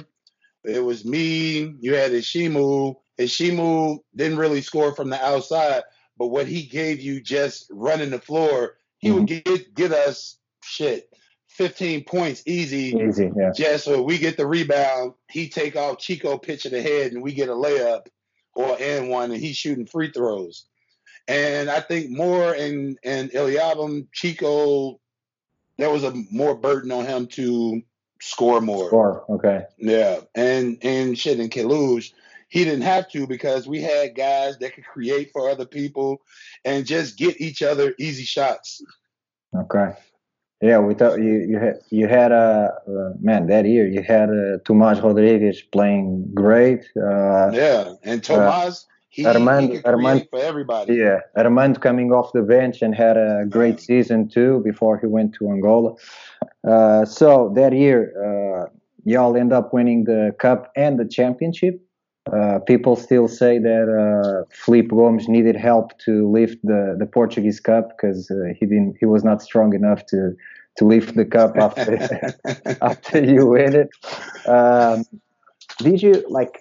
[0.64, 1.74] It was me.
[1.80, 2.96] You had Ishimu.
[3.20, 5.84] Ishimu didn't really score from the outside,
[6.18, 9.18] but what he gave you just running the floor, he mm-hmm.
[9.18, 11.10] would get get us shit.
[11.60, 12.96] 15 points easy.
[12.96, 13.52] Easy, yeah.
[13.54, 17.50] Just so we get the rebound, he take off Chico pitching ahead and we get
[17.50, 18.06] a layup
[18.56, 20.66] or and one and he's shooting free throws.
[21.28, 25.02] And I think more and and Illiabum, Chico
[25.80, 27.82] there was a more burden on him to
[28.22, 28.88] score more.
[28.88, 29.64] Score, okay.
[29.78, 32.14] Yeah, and and shit in Queluz,
[32.50, 36.22] he didn't have to because we had guys that could create for other people
[36.66, 38.82] and just get each other easy shots.
[39.56, 39.94] Okay.
[40.62, 44.04] Yeah, we thought you you had you had a uh, uh, man that year you
[44.04, 46.82] had uh, Tomas Rodriguez playing great.
[46.98, 50.96] Uh, yeah, and Tomas he, Armand, he Armand, for everybody.
[50.96, 55.34] Yeah, Armand coming off the bench and had a great season too before he went
[55.36, 55.96] to Angola.
[56.68, 58.70] Uh, so that year, uh,
[59.06, 61.82] y'all end up winning the cup and the championship.
[62.32, 67.60] Uh, people still say that uh, Felipe Gomes needed help to lift the, the Portuguese
[67.60, 70.36] cup because uh, he didn't he was not strong enough to
[70.78, 71.98] to lift the cup after
[72.82, 73.90] after you win it.
[74.48, 75.06] Um,
[75.80, 76.60] did you like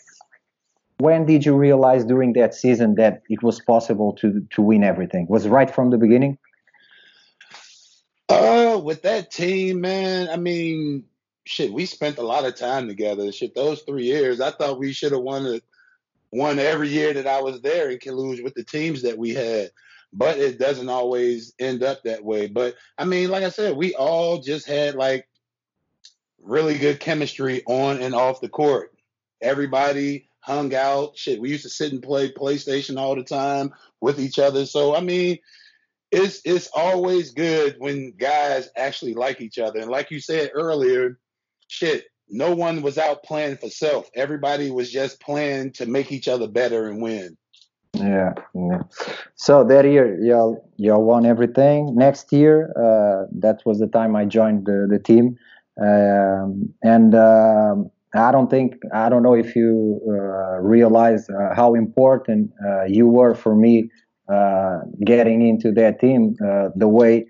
[0.99, 5.27] when did you realize during that season that it was possible to to win everything?
[5.29, 6.39] Was it right from the beginning?
[8.29, 10.29] Uh, with that team, man.
[10.29, 11.05] I mean,
[11.45, 13.33] shit, we spent a lot of time together.
[13.33, 15.61] Shit, those three years, I thought we should have won
[16.31, 19.71] won every year that I was there in Queluz with the teams that we had.
[20.13, 22.49] But it doesn't always end up that way.
[22.49, 25.29] But I mean, like I said, we all just had like
[26.43, 28.95] really good chemistry on and off the court.
[29.41, 31.17] Everybody hung out.
[31.17, 34.65] Shit, we used to sit and play PlayStation all the time with each other.
[34.65, 35.39] So I mean,
[36.11, 39.79] it's it's always good when guys actually like each other.
[39.79, 41.19] And like you said earlier,
[41.69, 44.11] shit, no one was out playing for self.
[44.15, 47.37] Everybody was just playing to make each other better and win.
[47.95, 48.83] Yeah, yeah.
[49.37, 51.95] So that year, y'all y'all won everything.
[51.95, 55.37] Next year, uh, that was the time I joined the the team,
[55.81, 61.75] um, and um, I don't think I don't know if you uh, realize uh, how
[61.75, 63.91] important uh, you were for me
[64.33, 66.37] uh, getting into that team.
[66.45, 67.27] Uh, the way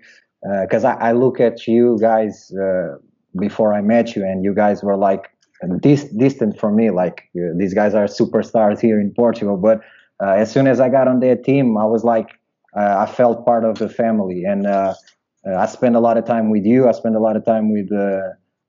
[0.61, 2.49] because I, I, look at you guys
[3.37, 5.29] before I met you, and you guys were like
[5.81, 6.91] dis- distant from me.
[6.91, 7.23] Like
[7.57, 9.81] these guys are superstars here in Portugal, but
[10.21, 12.29] as soon as I got on that team, I was like
[12.73, 16.87] I felt part of the family, and I spent a lot of time with you.
[16.87, 17.89] I spent a lot of time with.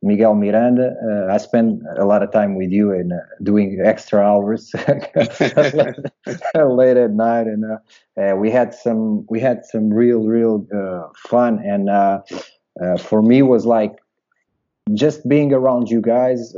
[0.02, 0.94] Miguel Miranda.
[1.04, 4.72] Uh, I spent a lot of time with you and uh, doing extra hours
[6.54, 11.08] late at night, and uh, uh, we had some we had some real real uh,
[11.28, 11.58] fun.
[11.64, 12.20] And uh,
[12.98, 13.92] for me, was like
[14.94, 16.54] just being around you guys,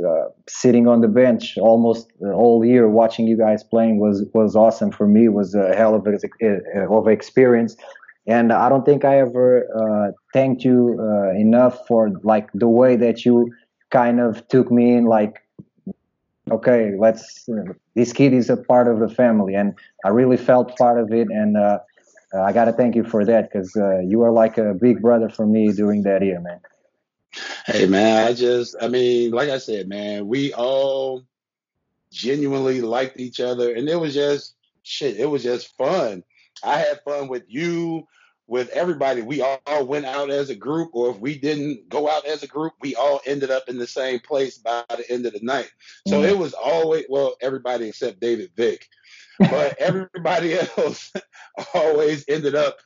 [0.47, 5.05] sitting on the bench almost all year, watching you guys playing was was awesome for
[5.05, 5.25] me.
[5.25, 7.75] It was a hell of a, of experience
[8.25, 12.95] and I don't think I ever uh, thanked you uh, enough for like the way
[12.95, 13.53] that you
[13.89, 15.41] kind of took me in like
[16.49, 19.55] okay let's uh, this kid is a part of the family.
[19.55, 21.27] And I really felt part of it.
[21.29, 21.79] And uh,
[22.35, 25.29] I got to thank you for that because uh, you were like a big brother
[25.29, 26.59] for me during that year man.
[27.65, 31.23] Hey man I just I mean like I said man we all
[32.11, 33.73] genuinely liked each other.
[33.73, 36.23] And it was just shit it was just fun
[36.63, 38.07] I had fun with you,
[38.47, 39.21] with everybody.
[39.21, 42.47] We all went out as a group, or if we didn't go out as a
[42.47, 45.71] group, we all ended up in the same place by the end of the night.
[46.07, 46.29] So mm.
[46.29, 48.87] it was always well, everybody except David Vick,
[49.39, 51.11] but everybody else
[51.73, 52.77] always ended up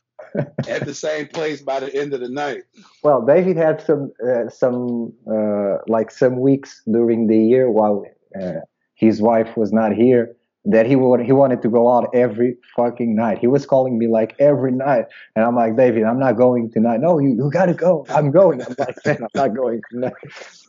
[0.68, 2.62] at the same place by the end of the night.
[3.02, 8.04] Well, David had some uh, some uh, like some weeks during the year while
[8.40, 8.60] uh,
[8.94, 10.36] his wife was not here
[10.68, 13.38] that he would he wanted to go out every fucking night.
[13.38, 17.00] He was calling me like every night, and I'm like, David, I'm not going tonight.
[17.00, 18.04] No, you, you gotta go.
[18.10, 18.60] I'm going.
[18.62, 20.12] I'm like, man, I'm not going tonight.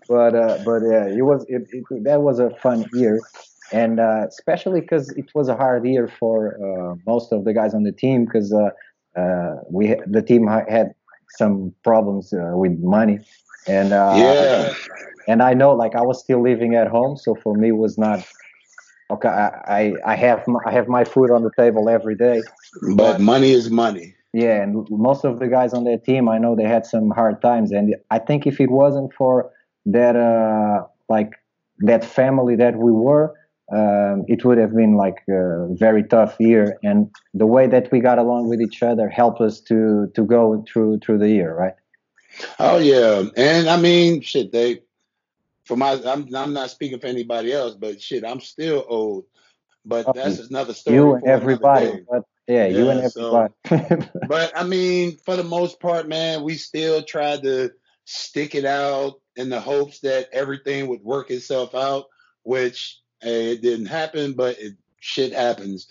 [0.07, 3.19] But uh, but yeah, it was it, it, that was a fun year,
[3.71, 7.75] and uh, especially because it was a hard year for uh, most of the guys
[7.75, 8.71] on the team because uh,
[9.15, 10.95] uh, we the team had
[11.38, 13.19] some problems uh, with money,
[13.67, 14.73] and yeah,
[15.27, 17.99] and I know like I was still living at home, so for me it was
[17.99, 18.25] not
[19.11, 22.41] okay, I, I have my, I have my food on the table every day.
[22.81, 24.15] But, but money is money.
[24.33, 27.41] Yeah, and most of the guys on that team, I know they had some hard
[27.41, 29.51] times, and I think if it wasn't for
[29.87, 31.31] that, uh, like
[31.79, 33.33] that family that we were,
[33.71, 36.77] um, it would have been like a very tough year.
[36.83, 40.63] And the way that we got along with each other helped us to to go
[40.71, 41.73] through through the year, right?
[42.59, 44.81] Oh yeah, and I mean, shit, they
[45.69, 49.25] for my I'm I'm not speaking for anybody else, but shit, I'm still old.
[49.86, 50.95] But oh, that's another story.
[50.95, 52.03] You and everybody.
[52.10, 53.53] But yeah, yeah, you and everybody.
[53.69, 57.71] So, but I mean, for the most part, man, we still tried to
[58.05, 62.05] stick it out in the hopes that everything would work itself out,
[62.41, 65.88] which hey, it didn't happen, but it shit happens.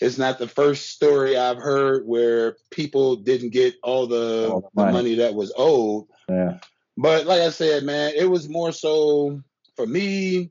[0.00, 4.68] It's not the first story I've heard where people didn't get all the, all the,
[4.74, 4.86] money.
[4.86, 6.06] the money that was owed.
[6.28, 6.58] Yeah.
[7.00, 9.40] But like I said, man, it was more so
[9.74, 10.50] for me.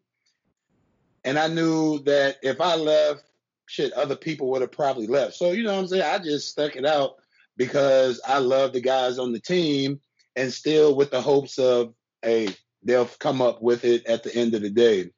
[1.24, 3.24] And I knew that if I left,
[3.68, 5.36] shit, other people would have probably left.
[5.36, 6.02] So, you know what I'm saying?
[6.02, 7.18] I just stuck it out
[7.56, 10.02] because I love the guys on the team
[10.36, 12.50] and still with the hopes of, hey,
[12.82, 15.12] they'll come up with it at the end of the day.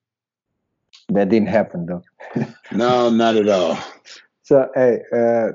[1.07, 2.03] That didn't happen though.
[2.73, 3.77] no, not at all.
[4.43, 5.53] So, hey, uh,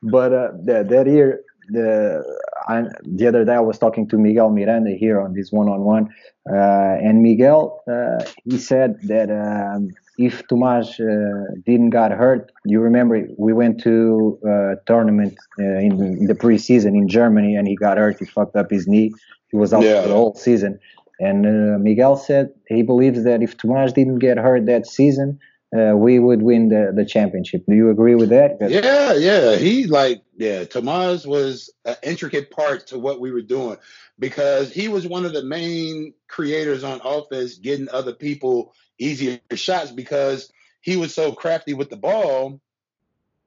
[0.00, 2.22] but uh, that, that year, the
[2.68, 6.08] I, the other day I was talking to Miguel Miranda here on this one-on-one,
[6.50, 12.80] uh, and Miguel uh, he said that um, if Tomas uh, didn't got hurt, you
[12.80, 17.76] remember we went to a tournament uh, in, in, the preseason in Germany, and he
[17.76, 18.18] got hurt.
[18.18, 19.12] He fucked up his knee.
[19.50, 20.02] He was out yeah.
[20.02, 20.78] the whole season.
[21.20, 25.38] And uh, Miguel said he believes that if Tomas didn't get hurt that season,
[25.76, 27.64] uh, we would win the, the championship.
[27.68, 28.56] Do you agree with that?
[28.60, 29.56] Yeah, yeah.
[29.56, 30.64] He like yeah.
[30.64, 33.76] Tomas was an intricate part to what we were doing
[34.18, 39.90] because he was one of the main creators on offense, getting other people easier shots
[39.90, 40.50] because
[40.80, 42.60] he was so crafty with the ball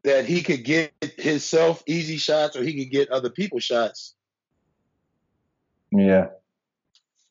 [0.03, 4.15] that he could get himself easy shots or he could get other people shots.
[5.91, 6.27] Yeah.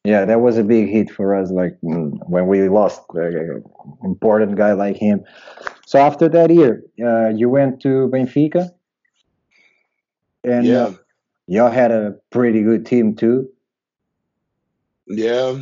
[0.05, 1.51] Yeah, that was a big hit for us.
[1.51, 3.63] Like mm, when we lost an
[4.03, 5.25] important guy like him.
[5.87, 8.71] So after that year, uh, you went to Benfica,
[10.43, 10.83] and yeah.
[10.83, 10.95] uh,
[11.47, 13.51] y'all had a pretty good team too.
[15.07, 15.61] Yeah,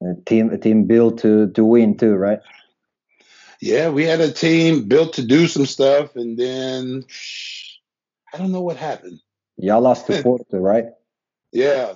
[0.00, 2.40] a team a team built to to win too, right?
[3.60, 7.04] Yeah, we had a team built to do some stuff, and then
[8.32, 9.20] I don't know what happened.
[9.58, 10.86] Y'all lost to Porto, right?
[11.52, 11.94] Yeah,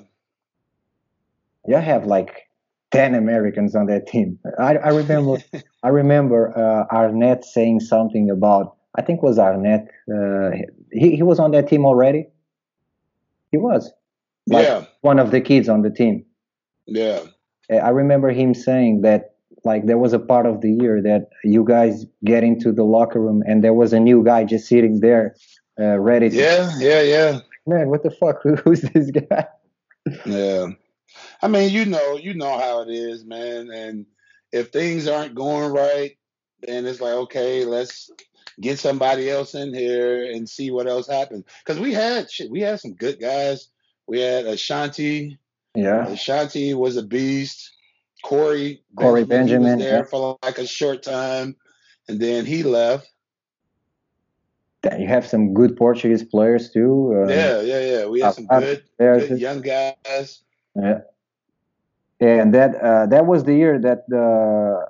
[1.66, 2.48] you have like
[2.92, 4.38] 10 Americans on that team.
[4.58, 5.38] I, I remember
[5.82, 9.88] I remember uh, Arnett saying something about I think it was Arnett.
[10.12, 10.50] Uh,
[10.92, 12.26] he he was on that team already.
[13.52, 13.92] He was.
[14.48, 14.84] Like yeah.
[15.02, 16.24] One of the kids on the team.
[16.86, 17.20] Yeah.
[17.70, 21.64] I remember him saying that like there was a part of the year that you
[21.64, 25.36] guys get into the locker room and there was a new guy just sitting there
[25.78, 27.40] uh, ready to Yeah, yeah, yeah.
[27.66, 28.42] Man, what the fuck?
[28.64, 29.46] Who's this guy?
[30.26, 30.68] Yeah.
[31.42, 33.70] I mean, you know, you know how it is, man.
[33.70, 34.06] And
[34.52, 36.16] if things aren't going right,
[36.62, 38.10] then it's like, okay, let's
[38.60, 41.44] get somebody else in here and see what else happens.
[41.64, 43.68] Because we had shit, we had some good guys.
[44.06, 45.38] We had Ashanti.
[45.74, 47.72] Yeah, Ashanti was a beast.
[48.22, 50.04] Corey Corey Benjamin, Benjamin was there yeah.
[50.04, 51.56] for like a short time,
[52.08, 53.08] and then he left.
[54.98, 57.14] You have some good Portuguese players too.
[57.14, 58.06] Uh, yeah, yeah, yeah.
[58.06, 60.42] We have some good, good young guys.
[60.74, 61.00] Yeah
[62.20, 64.86] and that uh, that was the year that the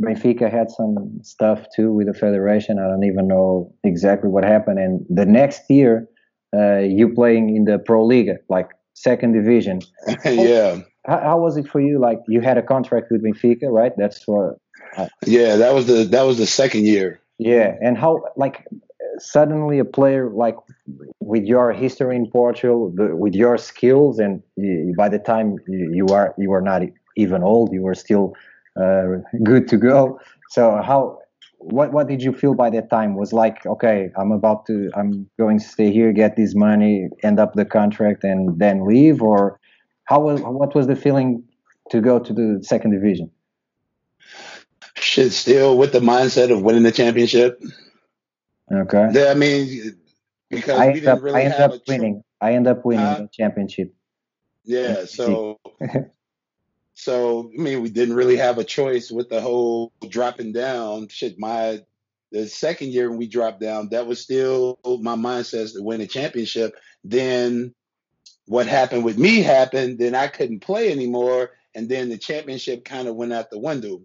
[0.00, 2.78] Benfica had some stuff too with the federation.
[2.78, 4.78] I don't even know exactly what happened.
[4.80, 6.08] And the next year,
[6.54, 9.80] uh, you playing in the Pro League, like second division.
[10.24, 10.80] yeah.
[11.06, 12.00] How, how, was it for you?
[12.00, 13.92] Like you had a contract with Benfica, right?
[13.96, 14.56] That's what.
[14.96, 17.20] Uh, yeah, that was the that was the second year.
[17.38, 18.64] Yeah, and how like
[19.18, 20.56] suddenly a player like
[21.20, 26.06] with your history in Portugal, the, with your skills, and you, by the time you,
[26.08, 26.82] are you are not
[27.16, 28.34] even old, you are still
[28.80, 29.04] uh,
[29.42, 30.18] good to go.
[30.50, 31.18] So how
[31.58, 33.14] what what did you feel by that time?
[33.14, 37.38] Was like, okay, I'm about to, I'm going to stay here, get this money, end
[37.38, 39.58] up the contract, and then leave, or
[40.04, 41.42] how was what was the feeling
[41.90, 43.30] to go to the second division?
[44.96, 47.60] Shit, still with the mindset of winning the championship.
[48.72, 49.08] Okay.
[49.12, 49.96] Yeah, I mean,
[50.50, 52.22] because I we end didn't up, really I end have up winning.
[52.40, 53.16] I end up winning Huh?
[53.22, 53.94] the championship.
[54.64, 55.60] Yeah, so
[56.94, 61.08] so I mean, we didn't really have a choice with the whole dropping down.
[61.08, 61.80] Shit, my
[62.32, 66.06] the second year when we dropped down, that was still my mindset to win a
[66.06, 66.74] championship.
[67.04, 67.74] Then
[68.46, 69.98] what happened with me happened.
[69.98, 74.00] Then I couldn't play anymore, and then the championship kind of went out the window.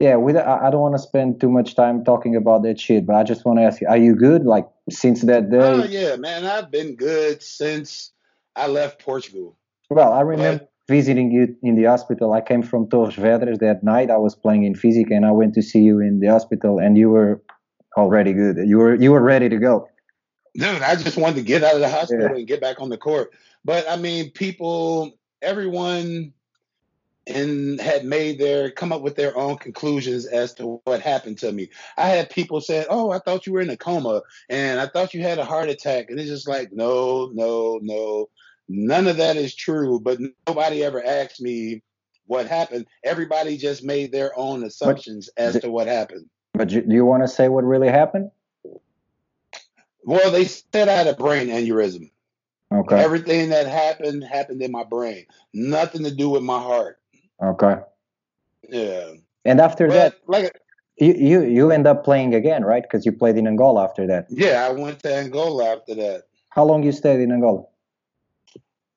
[0.00, 3.16] Yeah, we, I don't want to spend too much time talking about that shit, but
[3.16, 4.44] I just want to ask you, are you good?
[4.44, 5.58] Like since that oh, day?
[5.58, 8.12] Oh yeah, man, I've been good since
[8.56, 9.56] I left Portugal.
[9.90, 12.32] Well, I remember visiting you in the hospital.
[12.32, 14.10] I came from Torres Vedras that night.
[14.10, 16.96] I was playing in Física, and I went to see you in the hospital, and
[16.96, 17.42] you were
[17.96, 18.56] already good.
[18.66, 19.88] You were you were ready to go.
[20.54, 22.36] dude, I just wanted to get out of the hospital Yeah.
[22.36, 23.32] and get back on the court.
[23.64, 26.32] But I mean, people, everyone,
[27.26, 31.52] and had made their come up with their own conclusions as to what happened to
[31.52, 31.70] me.
[31.96, 35.14] I had people say, "Oh, I thought you were in a coma, and I thought
[35.14, 38.28] you had a heart attack," and it's just like, no, no, no,
[38.68, 40.00] none of that is true.
[40.00, 41.82] But nobody ever asked me
[42.26, 42.86] what happened.
[43.02, 46.28] Everybody just made their own assumptions as the- to what happened.
[46.52, 48.30] But you, do you want to say what really happened?
[50.04, 52.10] Well, they said I had a brain aneurysm.
[52.72, 53.02] Okay.
[53.02, 55.26] Everything that happened happened in my brain.
[55.52, 56.98] Nothing to do with my heart.
[57.42, 57.76] Okay.
[58.68, 59.12] Yeah.
[59.44, 60.58] And after that, like
[60.96, 62.82] you you you end up playing again, right?
[62.82, 64.26] Because you played in Angola after that.
[64.30, 66.24] yeah, I went to Angola after that.
[66.50, 67.64] How long you stayed in Angola?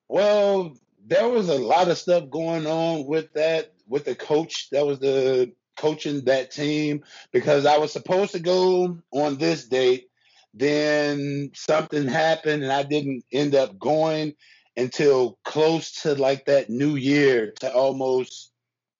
[0.08, 0.76] Well,
[1.06, 5.00] there was a lot of stuff going on with that with the coach that was
[5.00, 10.08] the coaching that team because I was supposed to go on this date,
[10.52, 14.34] then something happened and I didn't end up going
[14.78, 18.52] until close to like that new year to almost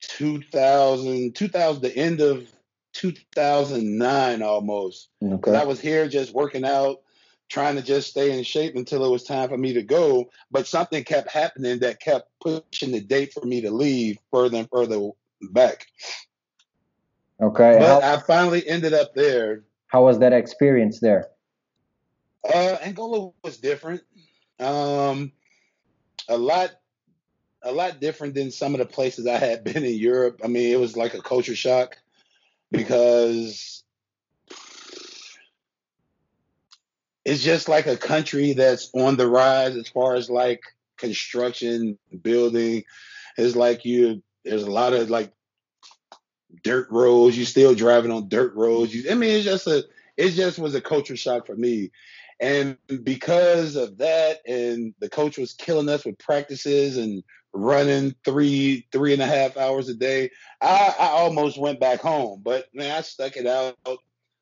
[0.02, 2.46] 2000 2000 the end of
[2.92, 6.98] 2009 almost because I was here just working out,
[7.48, 10.30] trying to just stay in shape until it was time for me to go.
[10.50, 14.68] But something kept happening that kept pushing the date for me to leave further and
[14.70, 15.10] further
[15.52, 15.86] back.
[17.40, 17.76] Okay.
[17.78, 19.62] But How, I finally ended up there.
[19.86, 21.28] how was that experience there?
[22.52, 24.02] Uh, Angola was different.
[24.58, 25.32] Um,
[26.28, 26.70] a lot,
[27.62, 30.40] a lot different than some of the places I had been in Europe.
[30.44, 31.96] I mean, it was like a culture shock
[32.70, 33.82] because
[37.24, 40.62] it's just like a country that's on the rise as far as like
[40.96, 42.84] construction, building.
[43.36, 44.22] It's like you.
[44.44, 45.32] There's a lot of like
[46.62, 47.36] dirt roads.
[47.36, 48.94] You still driving on dirt roads.
[48.94, 49.84] You, I mean, it's just a.
[50.16, 51.92] It just was a culture shock for me,
[52.40, 57.22] and because of that, and the coach was killing us with practices and
[57.52, 60.30] running three three and a half hours a day.
[60.60, 63.76] I, I almost went back home, but man, I stuck it out.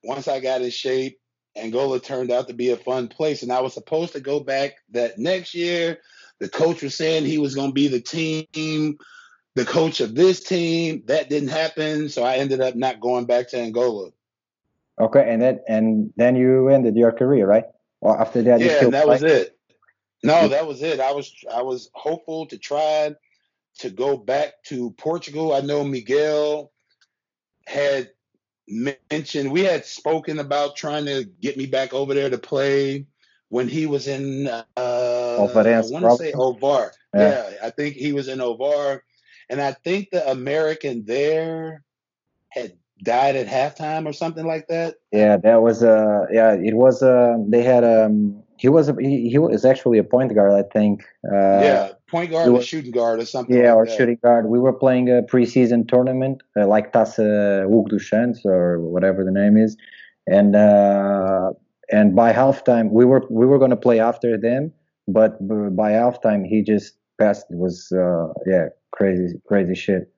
[0.04, 1.18] Once I got in shape,
[1.56, 4.74] Angola turned out to be a fun place, and I was supposed to go back
[4.90, 5.98] that next year.
[6.38, 8.98] The coach was saying he was going to be the team,
[9.54, 11.02] the coach of this team.
[11.06, 14.10] That didn't happen, so I ended up not going back to Angola.
[15.00, 17.64] Okay, and and then you ended your career, right?
[18.00, 19.58] Or after that, Yeah, and that was it.
[20.22, 21.00] No, that was it.
[21.00, 23.14] I was I was hopeful to try
[23.78, 25.52] to go back to Portugal.
[25.52, 26.72] I know Miguel
[27.66, 28.10] had
[28.68, 33.06] mentioned we had spoken about trying to get me back over there to play
[33.48, 35.38] when he was in uh I
[35.92, 36.32] want to say.
[36.32, 36.90] Ovar.
[37.14, 37.50] Yeah.
[37.50, 39.00] Yeah, I think he was in Ovar.
[39.48, 41.84] And I think the American there
[42.48, 44.96] had died at halftime or something like that.
[45.12, 49.28] Yeah, that was uh yeah, it was uh they had um he was a, he,
[49.28, 51.04] he was actually a point guard, I think.
[51.24, 53.96] Uh yeah, point guard he or shooting guard or something Yeah, like or that.
[53.96, 54.46] shooting guard.
[54.46, 59.56] We were playing a preseason tournament, uh, like Hugo dos Santos or whatever the name
[59.56, 59.76] is,
[60.26, 61.52] and uh,
[61.90, 64.72] and by halftime we were we were gonna play after them,
[65.06, 65.36] but
[65.76, 67.46] by halftime he just passed.
[67.50, 70.10] It was uh, yeah, crazy crazy shit.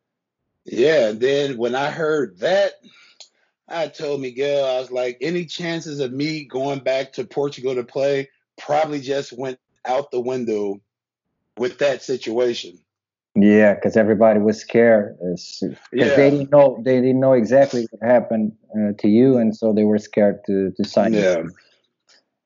[0.70, 2.72] Yeah, and then when I heard that,
[3.68, 7.84] I told Miguel, I was like, any chances of me going back to Portugal to
[7.84, 10.80] play probably just went out the window
[11.56, 12.78] with that situation.
[13.34, 15.16] Yeah, because everybody was scared.
[15.20, 19.72] Because they didn't know they didn't know exactly what happened uh, to you, and so
[19.72, 21.20] they were scared to to sign you.
[21.20, 21.42] Yeah.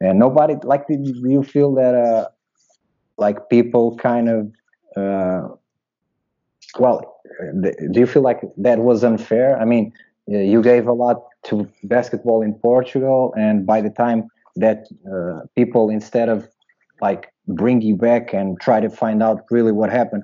[0.01, 2.29] and nobody like did you feel that uh
[3.17, 4.53] like people kind of
[4.97, 5.49] uh
[6.79, 7.12] well
[7.91, 9.93] do you feel like that was unfair i mean
[10.31, 15.47] uh, you gave a lot to basketball in Portugal, and by the time that uh,
[15.57, 16.49] people, instead of
[17.01, 20.23] like bring you back and try to find out really what happened,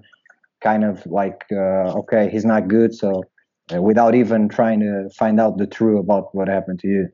[0.60, 3.24] kind of like, uh, okay, he's not good, so
[3.74, 7.08] uh, without even trying to find out the truth about what happened to you.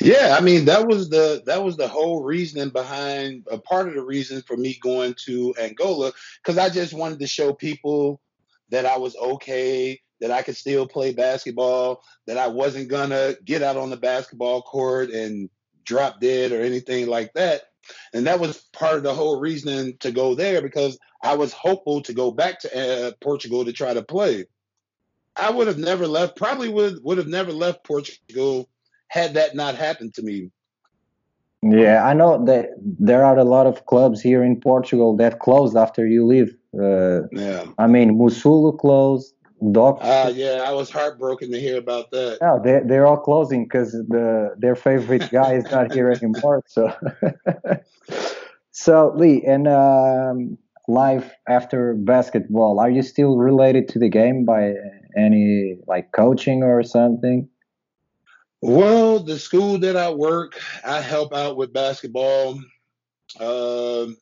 [0.00, 3.94] Yeah, I mean that was the that was the whole reasoning behind a part of
[3.94, 8.20] the reason for me going to Angola because I just wanted to show people
[8.70, 13.62] that I was okay, that I could still play basketball, that I wasn't gonna get
[13.62, 15.48] out on the basketball court and
[15.84, 17.62] drop dead or anything like that.
[18.12, 22.02] And that was part of the whole reasoning to go there because I was hopeful
[22.02, 24.44] to go back to uh, Portugal to try to play.
[25.34, 28.68] I would have never left, probably would would have never left Portugal
[29.08, 30.50] had that not happened to me.
[31.62, 35.76] Yeah, I know that there are a lot of clubs here in Portugal that closed
[35.76, 36.54] after you leave.
[36.78, 37.64] Uh, Yeah.
[37.78, 39.34] I mean, Musulu closed,
[39.72, 39.98] Doc.
[40.00, 42.38] Uh, yeah, I was heartbroken to hear about that.
[42.40, 46.62] Yeah, they they're all closing because the their favorite guy is not here anymore.
[46.68, 46.92] So,
[48.70, 54.74] so Lee, and um, life after basketball, are you still related to the game by
[55.16, 57.48] any like coaching or something?
[58.60, 62.60] Well, the school that I work, I help out with basketball.
[63.38, 64.16] Um,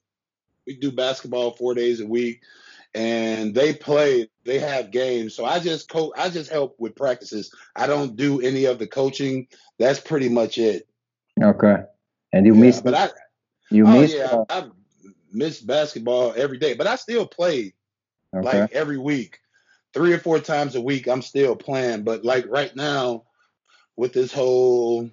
[0.67, 2.43] we do basketball four days a week,
[2.95, 4.29] and they play.
[4.45, 7.55] They have games, so I just co- I just help with practices.
[7.75, 9.49] I don't do any of the coaching.
[9.79, 10.87] That's pretty much it.
[11.43, 11.77] Okay,
[12.33, 13.11] and you Yeah, miss but I
[13.71, 14.69] you oh miss yeah, uh, I, I
[15.33, 17.75] miss basketball every day, but I still play
[18.35, 19.39] okay like every week,
[19.95, 21.07] three or four times a week.
[21.09, 23.26] I'm still playing, but like right now,
[23.97, 25.11] with this whole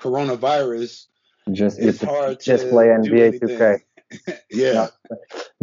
[0.00, 1.06] coronavirus,
[1.52, 3.60] just it's you hard to just play NBA 2K.
[3.60, 3.80] anything.
[4.50, 4.88] yeah.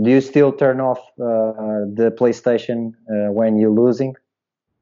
[0.01, 4.15] Do you still turn off uh, the PlayStation uh, when you're losing?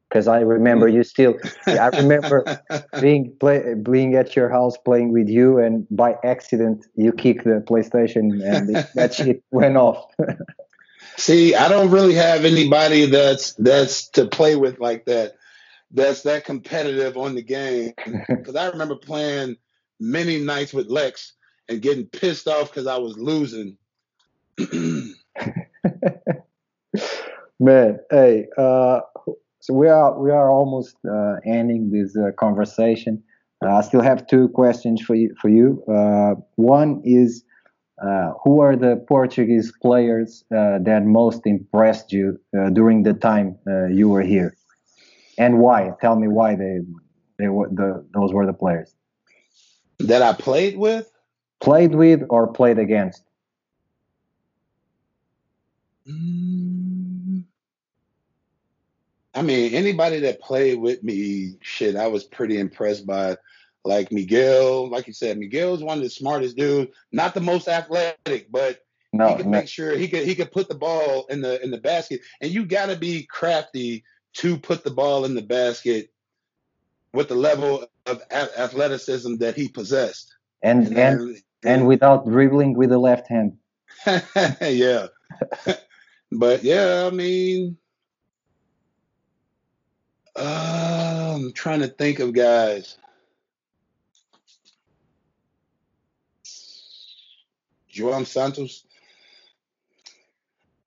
[0.08, 1.38] Because I remember you still.
[1.66, 2.60] I remember
[3.00, 7.64] being play, being at your house playing with you, and by accident you kick the
[7.64, 10.12] PlayStation, and it, that shit went off.
[11.16, 15.36] See, I don't really have anybody that's that's to play with like that.
[15.92, 17.92] That's that competitive on the game.
[18.28, 19.56] Because I remember playing
[19.98, 21.32] many nights with Lex
[21.68, 23.76] and getting pissed off because I was losing.
[27.60, 29.00] Man, hey, uh,
[29.60, 33.22] so we are we are almost uh, ending this uh, conversation.
[33.62, 35.34] Uh, I still have two questions for you.
[35.40, 37.44] For you, uh, one is,
[38.02, 43.58] uh, who are the Portuguese players uh, that most impressed you uh, during the time
[43.66, 44.56] uh, you were here,
[45.38, 45.92] and why?
[46.00, 46.80] Tell me why they
[47.38, 48.94] they were the those were the players
[50.00, 51.10] that I played with.
[51.60, 53.22] played with or played against.
[56.08, 57.44] Mm,
[59.34, 63.36] I mean, anybody that played with me, shit, I was pretty impressed by.
[63.82, 66.92] Like Miguel, like you said, Miguel's one of the smartest dudes.
[67.12, 70.68] Not the most athletic, but he could no make sure he could he could put
[70.68, 72.20] the ball in the in the basket.
[72.42, 74.04] And you got to be crafty
[74.34, 76.10] to put the ball in the basket
[77.12, 80.34] with the level of athleticism that he possessed.
[80.62, 83.58] and And and and without dribbling with the left hand.
[84.60, 85.08] yeah,
[86.32, 87.76] but yeah, I mean,
[90.36, 92.96] uh, I'm trying to think of guys.
[97.92, 98.84] João Santos.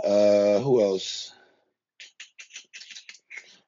[0.04, 1.34] Uh, who else?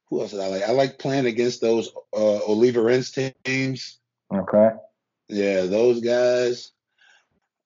[0.10, 0.64] Who else did I like?
[0.64, 4.00] I like playing against those uh, Oliveirense teams.
[4.34, 4.70] Okay.
[5.30, 6.72] Yeah, those guys.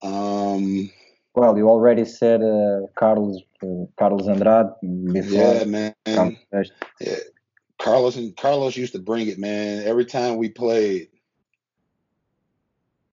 [0.01, 0.89] Um,
[1.35, 4.67] Well, you already said uh, Carlos uh, Carlos Andrade
[5.11, 5.53] before.
[5.55, 5.93] yeah, man.
[6.07, 7.15] Yeah,
[7.81, 9.83] Carlos and Carlos used to bring it, man.
[9.85, 11.09] Every time we played.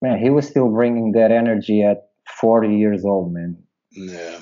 [0.02, 2.10] Man, he was still bringing that energy at
[2.40, 3.56] 40 years old, man,
[3.92, 4.40] Yeah.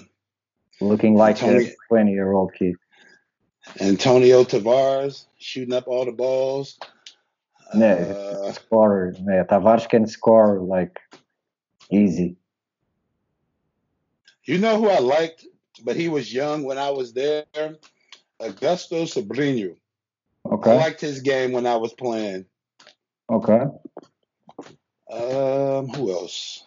[0.80, 2.74] looking like Tony- a 20 year old kid.
[3.81, 6.79] Antonio Tavares shooting up all the balls.
[7.77, 9.15] Yeah, Uh, scorer.
[9.19, 11.01] Yeah, Tavares can score like
[11.91, 12.37] easy.
[14.45, 15.47] you know who I liked,
[15.83, 17.45] but he was young when I was there?
[18.41, 19.77] Augusto Sobrinho.
[20.73, 22.45] I liked his game when I was playing.
[23.31, 23.62] Okay.
[25.11, 26.65] Um, who else?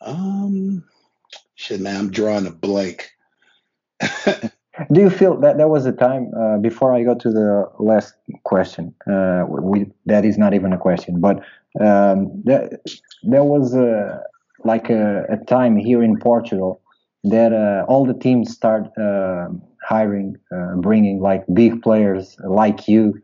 [0.00, 0.84] Um,
[1.68, 3.10] shit, man, I'm drawing a blank.
[4.92, 8.14] Do you feel that there was a time uh, before I go to the last
[8.44, 8.94] question?
[9.10, 11.44] Uh, we, that is not even a question, but
[11.80, 12.70] um, there,
[13.22, 14.22] there was a,
[14.64, 16.80] like a, a time here in Portugal
[17.24, 19.48] that uh, all the teams start uh,
[19.86, 23.20] hiring, uh, bringing like big players like you,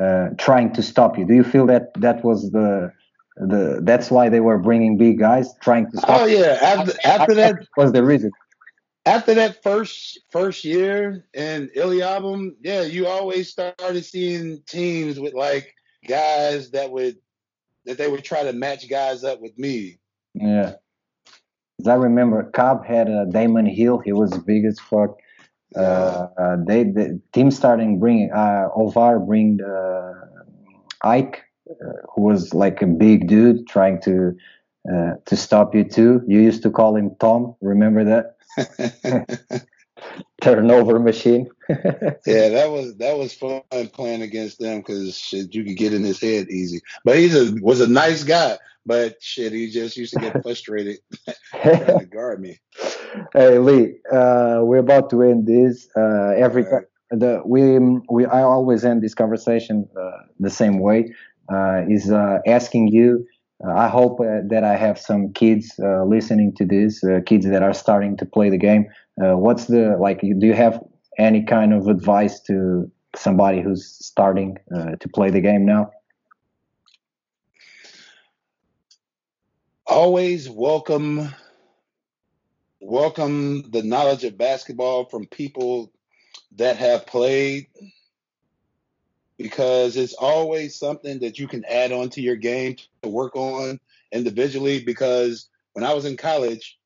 [0.00, 1.24] uh, trying to stop you.
[1.26, 2.92] Do you feel that that was the
[3.40, 6.22] the that's why they were bringing big guys trying to stop?
[6.22, 8.30] Oh yeah, after after that was the reason.
[9.06, 15.74] After that first first year in Illiabum, yeah, you always started seeing teams with like
[16.06, 17.16] guys that would
[17.86, 19.98] that they would try to match guys up with me.
[20.34, 20.74] Yeah.
[21.80, 23.98] As I remember Cobb had a Damon Hill.
[23.98, 25.18] He was big as fuck.
[25.76, 30.12] Uh, uh, they the team starting bringing uh, Ovar bring uh,
[31.02, 31.47] Ike, uh,
[32.14, 34.36] who was like a big dude trying to
[34.92, 36.22] uh, to stop you too.
[36.26, 37.54] You used to call him Tom.
[37.60, 38.36] Remember that?
[40.40, 41.48] turnover machine.
[41.68, 43.62] yeah, that was that was fun
[43.92, 46.80] playing against them because shit, you could get in his head easy.
[47.04, 47.28] But he
[47.60, 50.98] was a nice guy, but shit, he just used to get frustrated
[51.50, 52.58] trying to guard me.
[53.34, 55.88] Hey Lee, uh, we're about to end this.
[55.96, 56.64] Uh, every
[57.10, 57.78] the we
[58.10, 61.14] we I always end this conversation uh, the same way.
[61.50, 63.26] Uh, is uh, asking you.
[63.64, 65.74] Uh, I hope that I have some kids
[66.06, 68.86] listening to this, kids that are starting to play the game
[69.16, 70.20] what's the like?
[70.20, 70.80] Do you have
[71.18, 75.90] any kind of advice to somebody who's starting to play the game now?
[79.86, 81.34] Always welcome,
[82.78, 85.90] welcome the knowledge of basketball from people
[86.56, 87.66] that have played
[89.38, 93.80] because it's always something that you can add on to your game to work on
[94.12, 96.78] individually because when I was in college,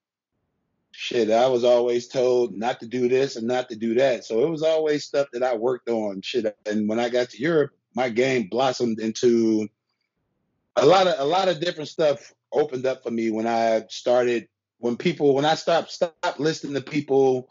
[0.92, 4.24] shit, I was always told not to do this and not to do that.
[4.24, 6.20] So it was always stuff that I worked on.
[6.20, 6.55] Shit.
[6.66, 9.68] And when I got to Europe, my game blossomed into
[10.76, 14.48] a lot of a lot of different stuff opened up for me when I started
[14.78, 17.48] when people when I stopped stopped listening to people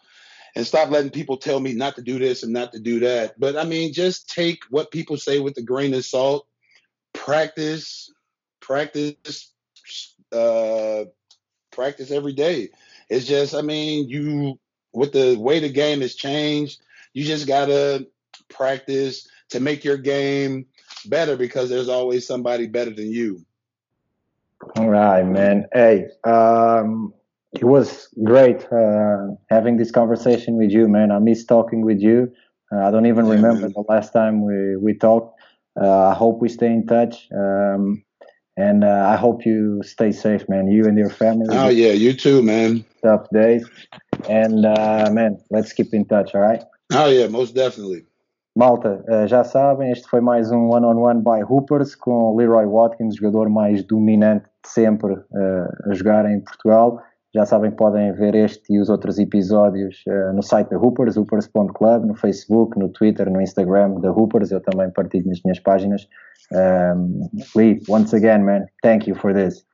[0.55, 3.39] and stop letting people tell me not to do this and not to do that.
[3.39, 6.47] But I mean, just take what people say with a grain of salt.
[7.13, 8.11] Practice,
[8.59, 9.51] practice,
[10.31, 11.05] uh,
[11.71, 12.69] practice every day.
[13.09, 14.59] It's just, I mean, you
[14.93, 16.81] with the way the game has changed,
[17.13, 18.07] you just gotta
[18.49, 20.65] practice to make your game
[21.05, 23.45] better because there's always somebody better than you.
[24.77, 25.67] All right, man.
[25.73, 27.13] Hey, um,
[27.53, 31.11] it was great uh, having this conversation with you, man.
[31.11, 32.31] I miss talking with you.
[32.71, 33.73] Uh, I don't even yeah, remember man.
[33.75, 35.39] the last time we we talked.
[35.79, 37.27] Uh, I hope we stay in touch.
[37.35, 38.03] Um,
[38.57, 40.67] and uh, I hope you stay safe, man.
[40.67, 41.47] You and your family.
[41.49, 42.85] Oh yeah, you too, man.
[43.03, 43.65] Tough days.
[44.29, 46.63] And uh, man, let's keep in touch, all right?
[46.93, 48.05] Oh yeah, most definitely.
[48.53, 53.49] Malta, uh, já sabem, este foi mais um one-on-one by Hoopers com Leroy Watkins, jogador
[53.49, 57.01] mais dominante de sempre uh, a jogar em Portugal.
[57.33, 62.05] Já sabem, podem ver este e os outros episódios uh, no site da Hoopers, hoopers.club,
[62.05, 64.51] no Facebook, no Twitter, no Instagram da Hoopers.
[64.51, 66.07] Eu também partilho nas minhas páginas.
[66.51, 69.65] Um, Lee, once again, man, thank you for this.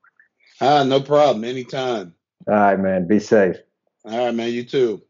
[0.62, 1.44] Ah, no problem.
[1.44, 2.14] Anytime.
[2.48, 3.08] All right, man.
[3.08, 3.60] Be safe.
[4.06, 4.52] All right, man.
[4.52, 5.07] You too.